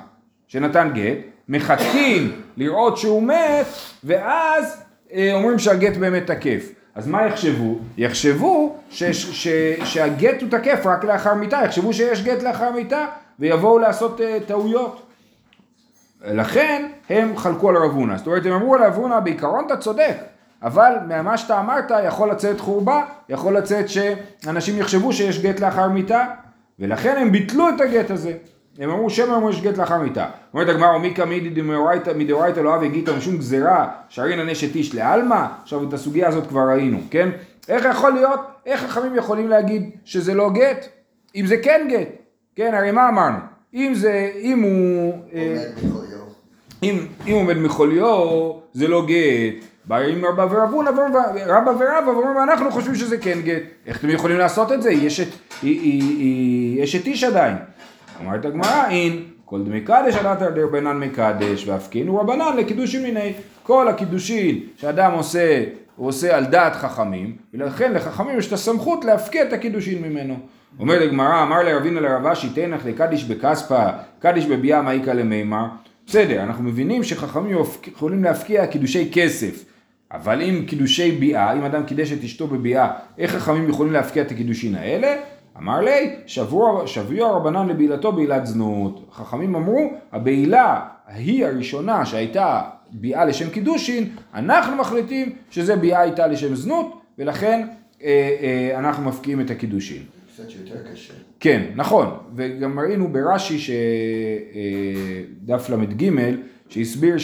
שנתן 0.47 0.91
גט, 0.93 1.17
מחכים 1.49 2.31
לראות 2.57 2.97
שהוא 2.97 3.23
מת, 3.23 3.65
ואז 4.03 4.83
אה, 5.13 5.33
אומרים 5.33 5.59
שהגט 5.59 5.97
באמת 5.97 6.27
תקף. 6.27 6.71
אז 6.95 7.07
מה 7.07 7.25
יחשבו? 7.25 7.79
יחשבו 7.97 8.75
ש, 8.89 9.03
ש, 9.03 9.43
ש, 9.43 9.47
שהגט 9.83 10.41
הוא 10.41 10.49
תקף 10.49 10.85
רק 10.85 11.03
לאחר 11.03 11.33
מיתה, 11.33 11.59
יחשבו 11.65 11.93
שיש 11.93 12.23
גט 12.23 12.43
לאחר 12.43 12.71
מיתה, 12.71 13.05
ויבואו 13.39 13.79
לעשות 13.79 14.21
אה, 14.21 14.37
טעויות. 14.47 15.10
לכן 16.25 16.87
הם 17.09 17.37
חלקו 17.37 17.69
על 17.69 17.77
רב 17.77 17.91
הונא. 17.91 18.17
זאת 18.17 18.27
אומרת, 18.27 18.45
הם 18.45 18.53
אמרו 18.53 18.75
על 18.75 18.83
רב 18.83 18.95
הונא, 18.95 19.19
בעיקרון 19.19 19.65
אתה 19.65 19.77
צודק, 19.77 20.15
אבל 20.63 20.93
ממה 21.07 21.37
שאתה 21.37 21.59
אמרת 21.59 21.91
יכול 22.07 22.31
לצאת 22.31 22.59
חורבה, 22.59 23.03
יכול 23.29 23.57
לצאת 23.57 23.85
שאנשים 23.89 24.77
יחשבו 24.77 25.13
שיש 25.13 25.41
גט 25.41 25.59
לאחר 25.59 25.87
מיתה, 25.89 26.25
ולכן 26.79 27.17
הם 27.17 27.31
ביטלו 27.31 27.69
את 27.69 27.81
הגט 27.81 28.11
הזה. 28.11 28.33
הם 28.79 28.89
אמרו 28.89 29.09
שמא 29.09 29.35
אמרו 29.35 29.49
יש 29.49 29.61
גט 29.61 29.77
לאחר 29.77 29.97
מיתה. 29.97 30.25
אומרת 30.53 30.69
הגמרא, 30.69 30.97
מיקא 30.97 31.21
מידי 31.21 31.49
דמאורייתא 31.49 32.59
לא 32.59 32.75
אבי 32.75 32.89
גיתא 32.89 33.11
משום 33.17 33.37
גזירה, 33.37 33.87
שרינא 34.09 34.43
נשת 34.51 34.75
איש 34.75 34.95
לעלמא, 34.95 35.45
עכשיו 35.63 35.83
את 35.83 35.93
הסוגיה 35.93 36.27
הזאת 36.27 36.47
כבר 36.47 36.61
ראינו, 36.69 36.99
כן? 37.09 37.29
איך 37.69 37.85
יכול 37.85 38.13
להיות, 38.13 38.39
איך 38.65 38.81
חכמים 38.81 39.15
יכולים 39.15 39.47
להגיד 39.47 39.89
שזה 40.05 40.33
לא 40.33 40.49
גט, 40.49 40.85
אם 41.35 41.45
זה 41.45 41.57
כן 41.57 41.87
גט, 41.89 42.07
כן? 42.55 42.73
הרי 42.73 42.91
מה 42.91 43.09
אמרנו? 43.09 43.37
אם 43.73 43.91
זה, 43.95 44.31
אם 44.41 44.61
הוא... 44.61 45.13
אם, 46.83 46.97
אם 47.27 47.33
עומד 47.33 47.57
מחוליו, 47.57 48.51
זה 48.73 48.87
לא 48.87 49.05
גט. 49.05 49.65
באים 49.85 50.25
רבא 50.25 50.47
ורבונה, 50.51 50.89
רבא 51.45 51.69
ורבא, 51.69 52.09
ואומרים, 52.09 52.37
אנחנו 52.37 52.71
חושבים 52.71 52.95
שזה 52.95 53.17
כן 53.17 53.41
גט. 53.43 53.61
איך 53.87 53.99
אתם 53.99 54.09
יכולים 54.09 54.37
לעשות 54.37 54.71
את 54.71 54.81
זה? 54.81 54.91
יש 54.91 55.19
את, 55.19 55.27
יש 56.77 56.95
את 56.95 57.05
איש 57.05 57.23
עדיין. 57.23 57.55
אומרת 58.19 58.45
הגמרא, 58.45 58.89
אין, 58.89 59.23
כל 59.45 59.63
דמי 59.63 59.81
קדש 59.81 60.15
עדת 60.15 60.53
דרבנן 60.53 60.99
מקדש, 60.99 61.67
והפקינו 61.67 62.17
רבנן 62.17 62.57
לקידושין 62.57 63.03
מיני. 63.03 63.33
כל 63.63 63.87
הקידושין 63.87 64.59
שאדם 64.77 65.11
עושה, 65.11 65.63
הוא 65.95 66.07
עושה 66.07 66.37
על 66.37 66.45
דעת 66.45 66.75
חכמים, 66.75 67.35
ולכן 67.53 67.93
לחכמים 67.93 68.37
יש 68.37 68.47
את 68.47 68.53
הסמכות 68.53 69.05
להפקיע 69.05 69.43
את 69.43 69.53
הקידושין 69.53 70.01
ממנו. 70.01 70.35
אומרת 70.79 71.01
הגמרא, 71.01 71.43
אמר 71.43 71.63
לרבינה 71.63 71.99
לרב 71.99 72.27
אשי, 72.27 72.49
תנח 72.49 72.85
לקדיש 72.85 73.23
בכספא, 73.23 73.89
קדיש 74.19 74.45
בביאה 74.45 74.81
מאיקה 74.81 75.13
למימר. 75.13 75.65
בסדר, 76.11 76.43
אנחנו 76.43 76.63
מבינים 76.63 77.03
שחכמים 77.03 77.57
יכולים 77.87 78.23
להפקיע 78.23 78.67
קידושי 78.67 79.09
כסף, 79.13 79.65
אבל 80.11 80.41
אם 80.41 80.65
קידושי 80.67 81.11
ביאה, 81.11 81.53
אם 81.53 81.63
אדם 81.63 81.83
קידש 81.83 82.11
את 82.11 82.23
אשתו 82.23 82.47
בביאה, 82.47 82.91
איך 83.17 83.31
חכמים 83.31 83.69
יכולים 83.69 83.93
להפקיע 83.93 84.23
את 84.23 84.31
הקידושין 84.31 84.75
האלה? 84.75 85.15
אמר 85.57 85.81
לי, 85.81 86.15
שבוע, 86.25 86.87
שביוע 86.87 87.31
רבנן 87.31 87.67
לבעילתו 87.67 88.11
בעילת 88.11 88.45
זנות. 88.45 89.09
חכמים 89.13 89.55
אמרו, 89.55 89.93
הבעילה 90.11 90.79
היא 91.07 91.45
הראשונה 91.45 92.05
שהייתה 92.05 92.61
ביאה 92.91 93.25
לשם 93.25 93.49
קידושין, 93.49 94.09
אנחנו 94.33 94.75
מחליטים 94.75 95.29
שזה 95.51 95.75
ביאה 95.75 96.01
הייתה 96.01 96.27
לשם 96.27 96.55
זנות, 96.55 97.01
ולכן 97.19 97.67
אה, 98.03 98.35
אה, 98.41 98.79
אנחנו 98.79 99.03
מפקיעים 99.03 99.41
את 99.41 99.49
הקידושין. 99.49 100.03
קצת 100.33 100.43
יותר 100.59 100.75
קשה. 100.91 101.13
כן, 101.39 101.71
נכון, 101.75 102.07
וגם 102.35 102.79
ראינו 102.79 103.07
ברש"י 103.07 103.59
שדף 105.45 105.69
ל"ג, 105.69 106.11
שהסביר 106.69 107.15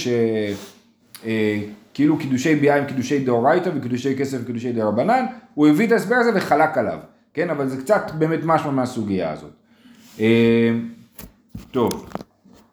שכאילו 1.94 2.18
קידושי 2.18 2.56
ביאה 2.56 2.76
הם 2.76 2.86
קידושי 2.86 3.20
דאורייתא 3.20 3.72
וקידושי 3.76 4.18
כסף 4.18 4.38
וקידושי 4.44 4.72
דרבנן, 4.72 5.26
הוא 5.54 5.68
הביא 5.68 5.88
את 5.88 5.92
ההסבר 5.92 6.16
הזה 6.16 6.32
וחלק 6.36 6.78
עליו, 6.78 7.00
כן, 7.34 7.50
אבל 7.50 7.68
זה 7.68 7.82
קצת 7.82 8.12
באמת 8.18 8.40
משמע 8.44 8.72
מהסוגיה 8.72 9.32
הזאת. 9.32 9.52
אה, 10.20 10.72
טוב, 11.72 12.10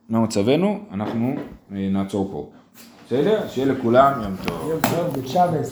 מה 0.08 0.20
מצבנו? 0.20 0.78
אנחנו 0.92 1.34
אה, 1.72 1.88
נעצור 1.90 2.28
פה. 2.32 2.50
בסדר? 3.06 3.48
שיהיה 3.48 3.72
לכולם 3.72 4.20
יום 4.22 4.36
טוב. 4.46 4.70
יום 4.70 4.80
טוב, 4.80 5.18
בצ'אבס. 5.18 5.60